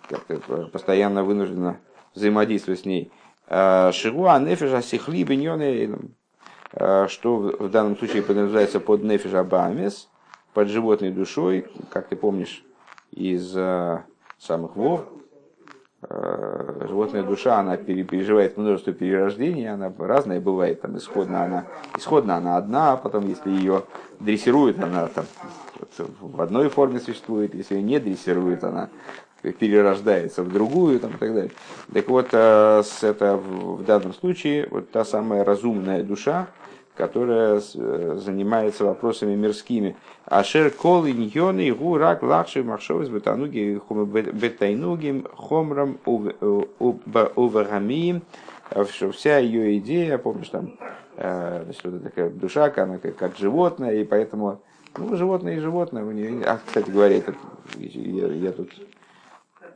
как-то 0.08 0.68
постоянно 0.72 1.24
вынуждена 1.24 1.78
взаимодействовать 2.14 2.80
с 2.80 2.84
ней. 2.84 3.10
Э, 3.46 3.90
Шигуа 3.92 4.38
нефежа 4.38 4.82
сихли 4.82 5.22
беньоне, 5.24 5.98
э, 6.72 7.06
что 7.08 7.36
в 7.36 7.70
данном 7.70 7.96
случае 7.96 8.22
подразумевается 8.22 8.80
под 8.80 9.02
нефежа 9.02 9.44
бамес, 9.44 10.08
под 10.54 10.68
животной 10.68 11.10
душой, 11.10 11.66
как 11.90 12.08
ты 12.08 12.16
помнишь 12.16 12.64
из 13.10 13.56
э, 13.56 14.02
самых 14.38 14.76
вов, 14.76 15.06
животная 16.08 17.22
душа, 17.22 17.58
она 17.58 17.76
переживает 17.76 18.56
множество 18.56 18.92
перерождений, 18.92 19.68
она 19.68 19.92
разная 19.98 20.40
бывает, 20.40 20.80
там 20.80 20.96
исходно 20.96 21.44
она, 21.44 21.64
исходно 21.96 22.36
она 22.36 22.56
одна, 22.56 22.92
а 22.92 22.96
потом 22.96 23.28
если 23.28 23.50
ее 23.50 23.84
дрессируют, 24.18 24.82
она 24.82 25.06
там 25.06 25.24
вот, 25.78 26.10
в 26.20 26.40
одной 26.40 26.68
форме 26.70 26.98
существует, 26.98 27.54
если 27.54 27.76
ее 27.76 27.82
не 27.82 28.00
дрессируют, 28.00 28.64
она 28.64 28.88
перерождается 29.42 30.42
в 30.42 30.52
другую 30.52 31.00
там, 31.00 31.10
и 31.12 31.16
так 31.16 31.34
далее. 31.34 31.50
Так 31.92 32.08
вот, 32.08 32.28
э, 32.32 32.82
это 33.02 33.36
в 33.36 33.84
данном 33.84 34.14
случае 34.14 34.68
вот 34.70 34.90
та 34.90 35.04
самая 35.04 35.44
разумная 35.44 36.04
душа, 36.04 36.46
которая 36.96 37.60
э, 37.74 38.18
занимается 38.18 38.84
вопросами 38.84 39.34
мирскими. 39.34 39.96
Ашер 40.26 40.70
кол 40.70 41.06
иньоны 41.06 41.72
гу 41.72 41.96
рак 41.96 42.22
лахши 42.22 42.62
махшовис 42.62 43.08
бетануги 43.08 43.80
бетайнугим 43.88 45.26
хомрам 45.36 45.98
увагамием. 47.34 48.22
Что 48.90 49.10
вся 49.12 49.38
ее 49.38 49.78
идея, 49.78 50.18
помнишь, 50.18 50.48
там, 50.48 50.74
э, 51.16 51.62
значит, 51.64 51.84
вот 51.84 52.02
такая 52.02 52.30
душа, 52.30 52.72
она 52.76 52.98
как, 52.98 53.16
как 53.16 53.36
животное, 53.36 53.94
и 54.00 54.04
поэтому, 54.04 54.60
ну, 54.96 55.16
животное 55.16 55.56
и 55.56 55.60
животное. 55.60 56.04
У 56.04 56.10
нее, 56.10 56.42
а, 56.44 56.58
кстати 56.64 56.90
говоря, 56.90 57.16
это, 57.18 57.34
я, 57.76 58.26
я 58.28 58.52
тут 58.52 58.70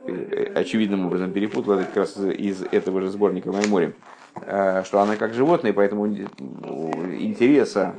э, 0.07 0.51
очевидным 0.55 1.05
образом 1.05 1.31
перепутал, 1.31 1.73
это 1.73 1.83
как 1.85 1.97
раз 1.97 2.17
из 2.17 2.63
этого 2.71 3.01
же 3.01 3.09
сборника 3.09 3.51
«Майморем». 3.51 3.89
Э, 3.89 4.16
что 4.41 5.01
она 5.01 5.15
как 5.15 5.33
животное, 5.33 5.73
поэтому 5.73 6.07
интереса 6.07 7.95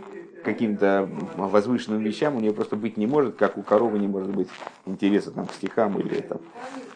каким-то 0.48 1.08
возвышенным 1.36 2.02
вещам 2.02 2.36
у 2.36 2.40
нее 2.40 2.52
просто 2.52 2.76
быть 2.76 2.96
не 2.96 3.06
может, 3.06 3.36
как 3.36 3.58
у 3.58 3.62
коровы 3.62 3.98
не 3.98 4.08
может 4.08 4.30
быть 4.30 4.48
интереса 4.86 5.30
там, 5.30 5.46
к 5.46 5.52
стихам 5.52 5.98
или 6.00 6.20
там, 6.20 6.40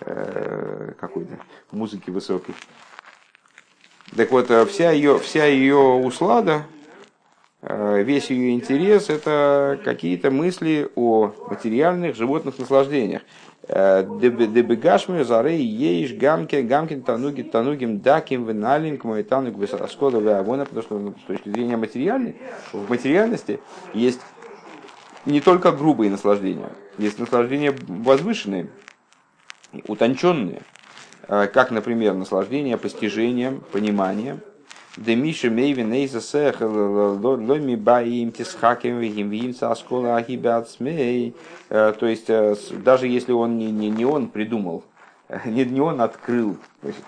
э, 0.01 0.93
какой-то 0.99 1.39
музыки 1.71 2.11
высокой. 2.11 2.55
Так 4.17 4.31
вот, 4.31 4.51
э, 4.51 4.65
вся 4.67 4.91
ее, 4.91 5.19
вся 5.19 5.47
ее 5.47 5.77
услада, 5.77 6.63
э, 7.63 8.03
весь 8.03 8.31
ее 8.31 8.55
интерес– 8.55 9.09
это 9.11 9.79
какие-то 9.85 10.31
мысли 10.31 10.91
о 10.95 11.33
материальных 11.49 12.17
животных 12.17 12.59
наслаждениях. 12.59 13.23
Дебегашмю 13.69 15.25
зары 15.25 15.53
ейш 15.53 16.15
гамке 16.15 16.63
гамкин 16.63 17.03
тануги 17.03 17.43
танугим 17.43 18.01
даким 18.01 18.45
веналим 18.45 18.99
к 18.99 19.05
мой 19.05 19.23
тануг 19.23 19.55
высоскода 19.55 20.19
веагона, 20.19 20.65
потому 20.65 20.83
что 20.83 20.99
ну, 20.99 21.15
с 21.23 21.27
точки 21.27 21.49
зрения 21.49 21.77
материальной, 21.77 22.37
в 22.73 22.91
материальности 22.91 23.61
есть 23.95 24.21
не 25.27 25.41
только 25.41 25.71
грубые 25.71 26.11
наслаждения, 26.11 26.71
есть 26.99 27.21
наслаждения 27.21 27.73
возвышенные, 27.87 28.69
утонченные, 29.87 30.63
э, 31.29 31.47
как, 31.47 31.71
например, 31.71 32.15
наслаждение 32.15 32.77
постижением, 32.77 33.63
пониманием, 33.71 34.41
Демиша 34.97 35.49
Мейвин 35.49 35.93
Эйза 35.93 36.21
Сех 36.21 36.61
Ломи 36.61 37.77
Баим 37.77 38.31
Тисхаким 38.31 38.99
Вихим 38.99 39.31
Вим 39.31 39.55
Саскола 39.55 40.17
Ахибят 40.17 40.69
Смей. 40.69 41.35
То 41.69 41.97
есть, 42.03 42.29
даже 42.85 43.07
если 43.09 43.33
он 43.33 43.57
не, 43.57 43.71
не, 43.71 43.89
не 43.89 44.05
он 44.05 44.29
придумал, 44.29 44.85
не, 45.47 45.65
не 45.65 45.81
он 45.81 46.01
открыл 46.01 46.57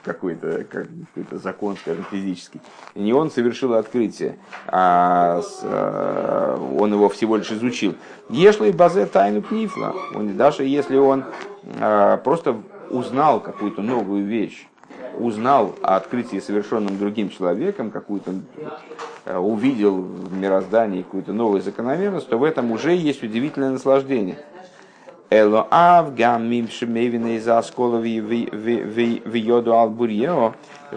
какой-то 0.03 0.64
какой 0.64 0.88
закон, 1.33 1.77
скажем, 1.77 2.07
физический, 2.11 2.61
не 2.94 3.12
он 3.12 3.31
совершил 3.31 3.75
открытие, 3.75 4.38
а 4.66 5.42
с, 5.42 5.61
э, 5.62 6.77
он 6.79 6.92
его 6.92 7.09
всего 7.09 7.37
лишь 7.37 7.51
изучил. 7.51 7.94
Если 8.31 8.70
базе 8.70 9.07
тайну 9.07 9.42
книфла, 9.42 9.94
даже 10.14 10.64
если 10.64 10.97
он 10.97 11.25
просто 11.75 12.62
узнал 12.90 13.40
какую-то 13.40 13.83
новую 13.83 14.25
вещь, 14.25 14.66
узнал 15.18 15.74
о 15.83 15.96
открытии, 15.96 16.38
совершенном 16.38 16.98
другим 16.98 17.31
человеком, 17.31 17.90
какую-то 17.90 18.35
э, 19.24 19.37
увидел 19.37 19.96
в 19.96 20.37
мироздании 20.37 21.03
какую-то 21.03 21.33
новую 21.33 21.62
закономерность, 21.62 22.29
то 22.29 22.38
в 22.38 22.44
этом 22.44 22.70
уже 22.72 22.94
есть 22.94 23.22
удивительное 23.22 23.70
наслаждение. 23.70 24.38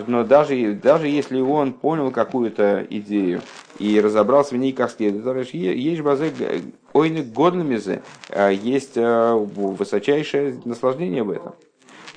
Но 0.06 0.24
даже, 0.24 0.74
даже 0.74 1.08
если 1.08 1.40
он 1.42 1.74
понял 1.74 2.12
какую-то 2.12 2.86
идею 2.90 3.42
и 3.80 4.00
разобрался 4.00 4.54
в 4.54 4.58
ней 4.58 4.74
как 4.74 4.92
следует, 4.92 5.54
есть 5.54 6.02
базы 6.02 6.32
ойны 6.94 7.24
годными 7.24 7.80
э, 8.30 8.54
есть 8.54 8.98
э, 8.98 9.34
высочайшее 9.34 10.60
наслаждение 10.66 11.24
в 11.24 11.32
этом. 11.32 11.54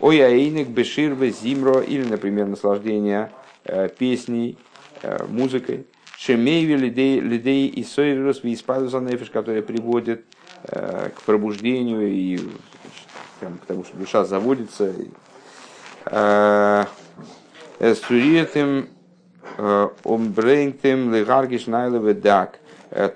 Ой, 0.00 0.24
аиник, 0.24 0.68
беширве, 0.68 1.30
зимро, 1.30 1.82
или, 1.82 2.08
например, 2.08 2.46
наслаждение 2.46 3.30
э, 3.64 3.90
песней, 3.90 4.56
э, 5.02 5.26
музыкой. 5.28 5.86
Шемейви 6.16 6.76
лидей 6.76 7.68
и 7.68 7.84
сойрус 7.84 8.42
виспадуса 8.42 9.00
нефиш, 9.00 9.28
который 9.28 9.60
приводит 9.60 10.24
э, 10.64 11.10
к 11.14 11.22
пробуждению 11.22 12.08
и 12.08 12.40
там, 13.40 13.58
к 13.58 13.66
тому, 13.66 13.84
что 13.84 13.96
душа 13.98 14.24
заводится. 14.24 14.94
Суриетым 17.78 18.88
умбрейнтым 20.04 21.14
легаргиш 21.14 21.66
найлеве 21.66 22.14
дак. 22.14 22.58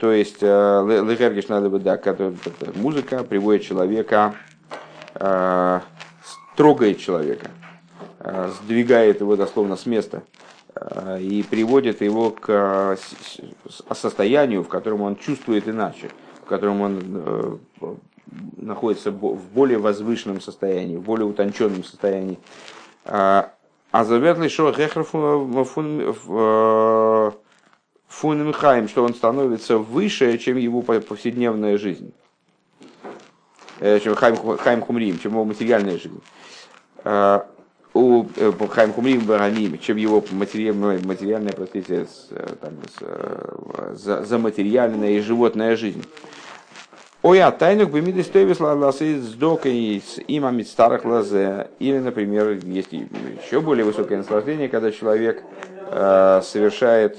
То 0.00 0.12
есть 0.12 0.42
легаргиш 0.42 1.48
найлеве 1.48 1.78
дак, 1.78 2.06
музыка 2.74 3.24
приводит 3.24 3.62
человека 3.62 4.34
трогает 6.56 6.98
человека, 6.98 7.50
э, 8.20 8.50
сдвигает 8.62 9.20
его 9.20 9.36
дословно 9.36 9.76
с 9.76 9.86
места 9.86 10.22
э, 10.74 11.20
и 11.20 11.42
приводит 11.42 12.00
его 12.02 12.30
к 12.30 12.46
э, 12.48 12.96
состоянию, 13.92 14.62
в 14.62 14.68
котором 14.68 15.02
он 15.02 15.16
чувствует 15.16 15.68
иначе, 15.68 16.10
в 16.42 16.46
котором 16.46 16.80
он 16.80 17.60
находится 18.56 19.10
в 19.10 19.52
более 19.52 19.78
возвышенном 19.78 20.40
состоянии, 20.40 20.96
в 20.96 21.02
более 21.02 21.26
утонченном 21.26 21.84
состоянии. 21.84 22.38
А 23.04 23.50
заветный 23.92 24.48
шо 24.48 24.72
фун 28.08 28.46
Михаим, 28.46 28.88
что 28.88 29.04
он 29.04 29.14
становится 29.14 29.78
выше, 29.78 30.38
чем 30.38 30.56
его 30.56 30.82
повседневная 30.82 31.78
жизнь 31.78 32.12
чем 33.80 34.14
Хайм 34.14 34.80
Хумрим, 34.82 35.18
чем 35.18 35.32
его 35.32 35.44
материальная 35.44 35.98
жизнь. 35.98 36.20
Э, 37.04 37.40
у 37.94 38.26
э, 38.36 38.52
Хайм 38.70 38.92
Хумрим 38.92 39.20
Барамим, 39.20 39.78
чем 39.78 39.96
его 39.96 40.22
материальная, 40.32 40.98
материальная 41.04 41.52
простите, 41.52 42.06
э, 42.30 42.46
там, 42.60 42.74
за, 43.94 44.24
за 44.24 44.38
материальная 44.38 45.10
и 45.10 45.20
животная 45.20 45.76
жизнь. 45.76 46.04
Ой, 47.24 47.40
а 47.40 47.50
тайнук 47.52 47.90
бы 47.90 48.02
миды 48.02 48.22
стоивис 48.22 48.60
ласы 48.60 49.18
с 49.18 49.32
докой 49.32 50.02
с 50.06 50.20
имами 50.26 50.62
старых 50.62 51.06
лазе. 51.06 51.68
Или, 51.78 51.98
например, 51.98 52.58
есть 52.64 52.92
еще 52.92 53.62
более 53.62 53.86
высокое 53.86 54.18
наслаждение, 54.18 54.68
когда 54.68 54.90
человек 54.90 55.42
э, 55.90 56.42
совершает, 56.44 57.16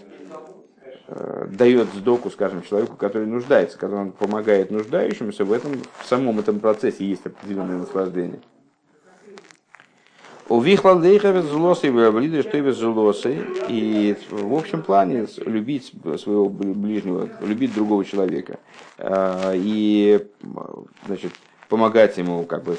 э, 1.07 1.47
дает 1.49 1.88
сдоку, 1.95 2.29
скажем, 2.29 2.61
человеку, 2.61 2.97
который 2.97 3.25
нуждается, 3.25 3.79
когда 3.79 3.97
он 3.97 4.11
помогает 4.11 4.69
нуждающимся, 4.69 5.43
в 5.43 5.51
этом 5.51 5.81
в 5.99 6.05
самом 6.05 6.38
этом 6.38 6.59
процессе 6.59 7.03
есть 7.03 7.25
определенное 7.25 7.77
наслаждение. 7.77 8.41
Увихла 10.48 10.91
лейха 10.91 11.41
злосы, 11.41 11.91
влиды 11.91 12.43
что 12.43 12.62
без 12.62 12.78
злосы. 12.78 13.41
И 13.68 14.16
в 14.30 14.54
общем 14.54 14.84
плане 14.84 15.26
любить 15.46 15.91
своего 16.20 16.50
ближнего, 16.50 17.30
любить 17.41 17.74
другого 17.74 18.06
человека. 18.06 18.60
И 19.04 20.28
значит, 21.08 21.32
помогать 21.68 22.18
ему, 22.18 22.43
как 22.43 22.64
бы 22.64 22.78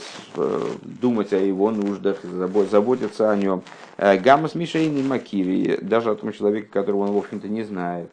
думать 0.80 1.32
о 1.32 1.38
его 1.38 1.72
нуждах, 1.72 2.18
заботиться 2.22 3.32
о 3.32 3.36
нем. 3.36 3.62
Гамма 3.98 4.46
с 4.46 4.54
Мишейни 4.54 5.02
Макири, 5.02 5.78
даже 5.82 6.10
о 6.10 6.14
том 6.14 6.32
человеке, 6.32 6.68
которого 6.72 7.02
он, 7.02 7.12
в 7.12 7.18
общем-то, 7.18 7.48
не 7.48 7.64
знает. 7.64 8.10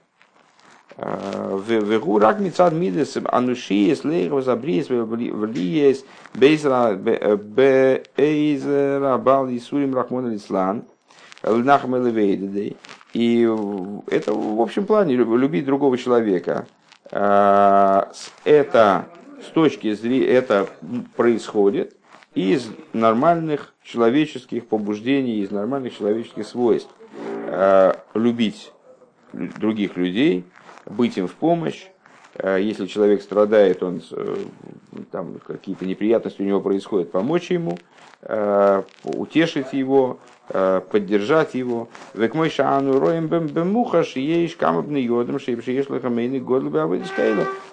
Вегу 0.97 2.19
рак 2.19 2.39
мицад 2.39 2.73
мидес 2.73 3.17
анушиес 3.25 4.03
лейров 4.03 4.43
забриес 4.43 4.89
влиес 4.89 6.05
бейзра 6.35 6.93
бейзра 8.15 9.17
бал 9.17 9.49
исурим 9.49 9.95
рахмон 9.95 10.31
лислан 10.31 10.83
лнахм 11.43 11.95
И 13.13 13.49
это 14.07 14.33
в 14.33 14.61
общем 14.61 14.85
плане 14.85 15.15
любить 15.15 15.65
другого 15.65 15.97
человека. 15.97 16.67
Это 17.09 19.05
с 19.41 19.47
точки 19.53 19.93
зрения, 19.93 20.27
это 20.27 20.67
происходит 21.15 21.95
из 22.33 22.69
нормальных 22.93 23.73
человеческих 23.83 24.67
побуждений, 24.67 25.41
из 25.41 25.51
нормальных 25.51 25.97
человеческих 25.97 26.47
свойств. 26.47 26.91
Любить 28.13 28.71
других 29.33 29.97
людей, 29.97 30.45
быть 30.85 31.17
им 31.17 31.27
в 31.27 31.33
помощь. 31.33 31.87
Э, 32.35 32.59
если 32.59 32.87
человек 32.87 33.21
страдает, 33.21 33.83
он, 33.83 34.01
э, 34.11 34.35
там 35.11 35.39
какие-то 35.45 35.85
неприятности 35.85 36.41
у 36.41 36.45
него 36.45 36.61
происходят, 36.61 37.11
помочь 37.11 37.51
ему, 37.51 37.77
э, 38.21 38.83
утешить 39.03 39.73
его, 39.73 40.19
поддержать 40.91 41.53
его. 41.53 41.87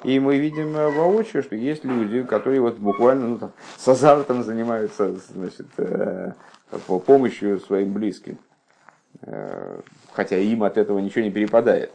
И 0.04 0.20
мы 0.20 0.38
видим 0.38 0.72
воочию, 0.72 1.42
что 1.42 1.56
есть 1.56 1.84
люди, 1.84 2.22
которые 2.22 2.60
вот 2.60 2.76
буквально 2.78 3.26
ну, 3.26 3.38
там, 3.38 3.52
с 3.76 3.88
азартом 3.88 4.44
занимаются 4.44 5.16
значит, 5.34 5.66
по 6.86 7.00
помощью 7.00 7.58
своим 7.58 7.92
близким. 7.92 8.38
Хотя 10.12 10.36
им 10.38 10.62
от 10.62 10.78
этого 10.78 11.00
ничего 11.00 11.24
не 11.24 11.32
перепадает. 11.32 11.90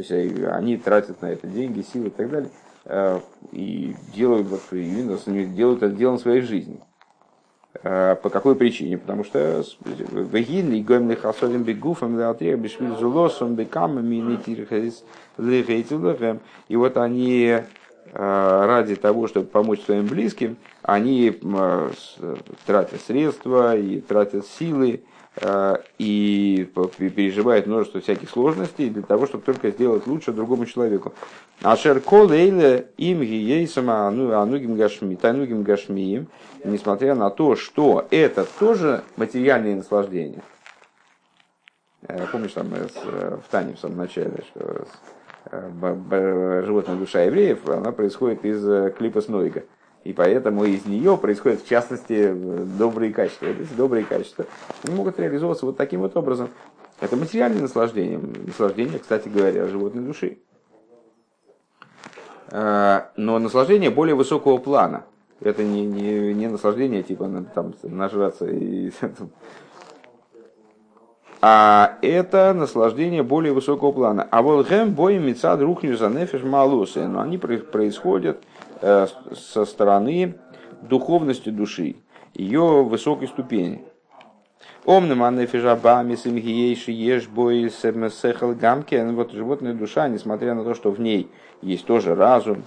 То 0.00 0.14
есть 0.14 0.38
э, 0.38 0.48
они 0.50 0.76
тратят 0.76 1.20
на 1.20 1.26
это 1.26 1.46
деньги, 1.46 1.82
силы 1.82 2.06
и 2.06 2.10
так 2.10 2.30
далее. 2.30 2.50
Э, 2.86 3.20
и 3.52 3.94
делают, 4.14 4.46
вот, 4.48 4.62
именно, 4.72 5.18
делают 5.54 5.82
это 5.82 5.94
делом 5.94 6.18
своей 6.18 6.40
жизни. 6.40 6.80
Э, 7.82 8.16
по 8.16 8.30
какой 8.30 8.54
причине? 8.54 8.96
Потому 8.96 9.24
что 9.24 9.62
вегин 9.84 10.72
и 10.72 10.82
гомных 10.82 11.24
особым 11.26 11.64
бегуфом 11.64 12.18
леатрия 12.18 12.56
бешвиль 12.56 12.96
зулосом 12.96 13.56
бекамами 13.56 14.16
и 16.68 16.76
вот 16.76 16.96
они 16.96 17.58
ради 18.12 18.96
того, 18.96 19.28
чтобы 19.28 19.46
помочь 19.46 19.82
своим 19.82 20.06
близким, 20.06 20.56
они 20.82 21.30
тратят 22.66 23.00
средства 23.02 23.76
и 23.76 24.00
тратят 24.00 24.46
силы 24.46 25.04
Э, 25.36 25.76
и 25.98 26.68
переживает 26.98 27.66
множество 27.66 28.00
всяких 28.00 28.28
сложностей 28.28 28.90
для 28.90 29.02
того, 29.02 29.26
чтобы 29.26 29.44
только 29.44 29.70
сделать 29.70 30.06
лучше 30.08 30.32
другому 30.32 30.66
человеку. 30.66 31.14
А 31.62 31.76
шеркол 31.76 32.32
эйле 32.32 32.88
им 32.96 33.22
гиейсама 33.22 34.08
анугим 34.08 34.76
гашми, 34.76 35.14
танугим 35.14 35.62
гашмиим, 35.62 36.26
несмотря 36.64 37.14
на 37.14 37.30
то, 37.30 37.54
что 37.54 38.08
это 38.10 38.44
тоже 38.58 39.04
материальное 39.16 39.76
наслаждение. 39.76 40.42
Э, 42.08 42.26
помнишь, 42.32 42.52
там 42.52 42.66
э, 42.74 42.88
в 43.36 43.50
Тане 43.50 43.74
в 43.74 43.78
самом 43.78 43.98
начале, 43.98 44.42
что 44.50 44.84
животная 45.50 46.96
душа 46.96 47.22
евреев, 47.22 47.68
она 47.68 47.92
происходит 47.92 48.44
из 48.44 48.92
клипа 48.94 49.20
Снойга. 49.20 49.64
И 50.04 50.12
поэтому 50.14 50.64
из 50.64 50.86
нее 50.86 51.18
происходят, 51.18 51.62
в 51.62 51.68
частности, 51.68 52.32
добрые 52.32 53.12
качества. 53.12 53.46
Вот 53.46 53.60
эти 53.60 53.74
добрые 53.74 54.04
качества 54.04 54.46
они 54.82 54.94
могут 54.94 55.18
реализовываться 55.18 55.66
вот 55.66 55.76
таким 55.76 56.00
вот 56.00 56.16
образом. 56.16 56.48
Это 57.00 57.16
материальное 57.16 57.62
наслаждение. 57.62 58.18
Наслаждение, 58.18 58.98
кстати 58.98 59.28
говоря, 59.28 59.66
животной 59.66 60.02
души. 60.02 60.38
Но 62.50 63.04
наслаждение 63.16 63.90
более 63.90 64.14
высокого 64.14 64.56
плана. 64.56 65.04
Это 65.40 65.62
не, 65.64 65.86
не, 65.86 66.34
не 66.34 66.48
наслаждение, 66.48 67.02
типа 67.02 67.44
там, 67.54 67.74
нажраться 67.82 68.46
и 68.46 68.90
а 71.42 71.96
это 72.02 72.52
наслаждение 72.54 73.22
более 73.22 73.52
высокого 73.52 73.92
плана. 73.92 74.26
А 74.30 74.42
вот 74.42 74.68
гэм 74.68 74.92
боем 74.92 75.26
мецад 75.26 75.60
рухню 75.60 75.96
за 75.96 76.08
нефиш 76.08 76.42
малусы. 76.42 77.06
Но 77.06 77.20
они 77.20 77.38
происходят 77.38 78.42
Э, 78.82 79.06
со 79.34 79.66
стороны 79.66 80.36
духовности 80.80 81.50
души, 81.50 81.96
ее 82.32 82.82
высокой 82.82 83.28
ступени. 83.28 83.84
Омным 84.86 85.22
аннефижабами 85.22 86.14
симгиейши 86.14 86.90
еш 86.90 87.28
бой 87.28 87.70
сехал 87.70 88.54
гамкен. 88.54 89.14
Вот 89.14 89.32
животная 89.32 89.74
душа, 89.74 90.08
несмотря 90.08 90.54
на 90.54 90.64
то, 90.64 90.74
что 90.74 90.90
в 90.90 90.98
ней 90.98 91.30
есть 91.60 91.84
тоже 91.84 92.14
разум, 92.14 92.64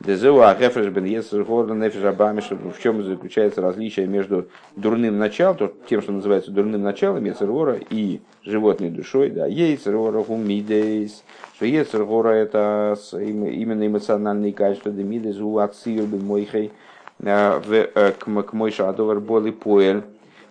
Дезеуа 0.00 0.54
Гефреш 0.54 0.88
бен 0.88 1.04
Нефижабами, 1.04 2.40
в 2.40 2.82
чем 2.82 3.04
заключается 3.04 3.60
различие 3.60 4.06
между 4.06 4.48
дурным 4.74 5.18
началом, 5.18 5.72
тем, 5.88 6.00
что 6.00 6.12
называется 6.12 6.50
дурным 6.50 6.82
началом 6.82 7.22
Ецергора 7.26 7.78
и 7.90 8.22
животной 8.42 8.88
душой, 8.88 9.28
да, 9.28 9.46
Ейцергора 9.46 10.22
хумидейс, 10.24 11.22
что 11.54 11.66
Ецергора 11.66 12.30
это 12.30 12.96
именно 13.12 13.86
эмоциональные 13.86 14.54
качества, 14.54 14.90
демидейс 14.90 15.36
уацир 15.36 16.06
бен 16.06 16.24
мойхей, 16.24 16.72
э, 17.18 17.60
э, 17.94 18.12
к 18.12 18.52
мойша 18.54 18.88
адовар 18.88 19.20
боли 19.20 19.50
поэль, 19.50 20.02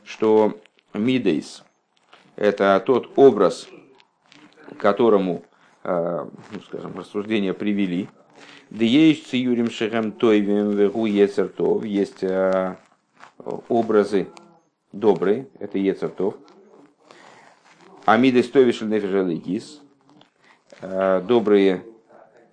что 0.04 0.54
мидейс 0.93 1.64
это 2.36 2.82
тот 2.86 3.10
образ, 3.16 3.68
которому, 4.78 5.43
э, 5.84 6.26
ну, 6.52 6.62
скажем, 6.62 6.95
рассуждения 6.95 7.54
привели, 7.56 8.10
Деешь 8.69 9.23
циюрим 9.23 9.71
шехем 9.71 10.11
тойвим 10.11 10.71
вегу 10.71 11.07
ецертов. 11.07 11.83
Есть 11.83 12.23
э, 12.23 12.75
образы 13.67 14.27
добрые, 14.91 15.47
это 15.59 15.79
ецертов. 15.79 16.35
Амидес 18.05 18.49
тойвишель 18.49 18.89
нефежаликис. 18.89 19.81
Э, 20.81 21.21
добрые 21.21 21.83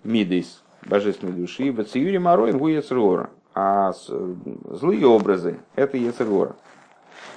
мидейс 0.03 0.63
божественной 0.85 1.33
души. 1.33 1.71
В 1.71 1.83
циюрим 1.83 2.27
ароин 2.27 2.57
гу 2.57 2.67
ецергора. 2.67 3.29
А 3.53 3.93
злые 3.93 5.05
образы– 5.05 5.59
это 5.75 5.97
ецергора. 5.97 6.55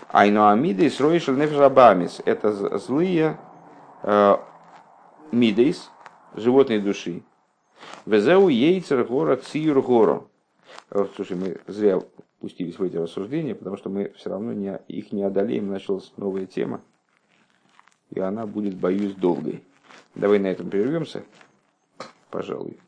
Айно 0.09 0.51
амидейс 0.51 1.01
роишель 1.01 1.37
нефежабамис– 1.37 2.21
это 2.25 2.79
злые 2.79 3.39
э, 4.03 4.37
мидейс 5.33 5.91
животной 6.35 6.79
души 6.79 7.23
Везеу 8.07 8.49
ейцер 8.49 9.05
гора 9.05 9.37
циюр 9.37 9.83
горо. 9.83 10.27
Слушай, 11.15 11.37
мы 11.37 11.61
зря 11.67 12.01
пустились 12.41 12.79
в 12.79 12.83
эти 12.83 12.97
рассуждения, 12.97 13.55
потому 13.55 13.77
что 13.77 13.91
мы 13.91 14.13
все 14.17 14.31
равно 14.31 14.53
не, 14.53 14.81
их 14.89 15.13
не 15.13 15.23
одолеем. 15.23 15.69
Началась 15.69 16.13
новая 16.17 16.47
тема, 16.47 16.81
и 18.11 18.21
она 18.21 18.47
будет, 18.47 18.75
боюсь, 18.75 19.15
долгой. 19.15 19.63
Давай 20.15 20.39
на 20.39 20.49
этом 20.49 20.71
прервемся, 20.71 21.25
пожалуй. 22.31 22.79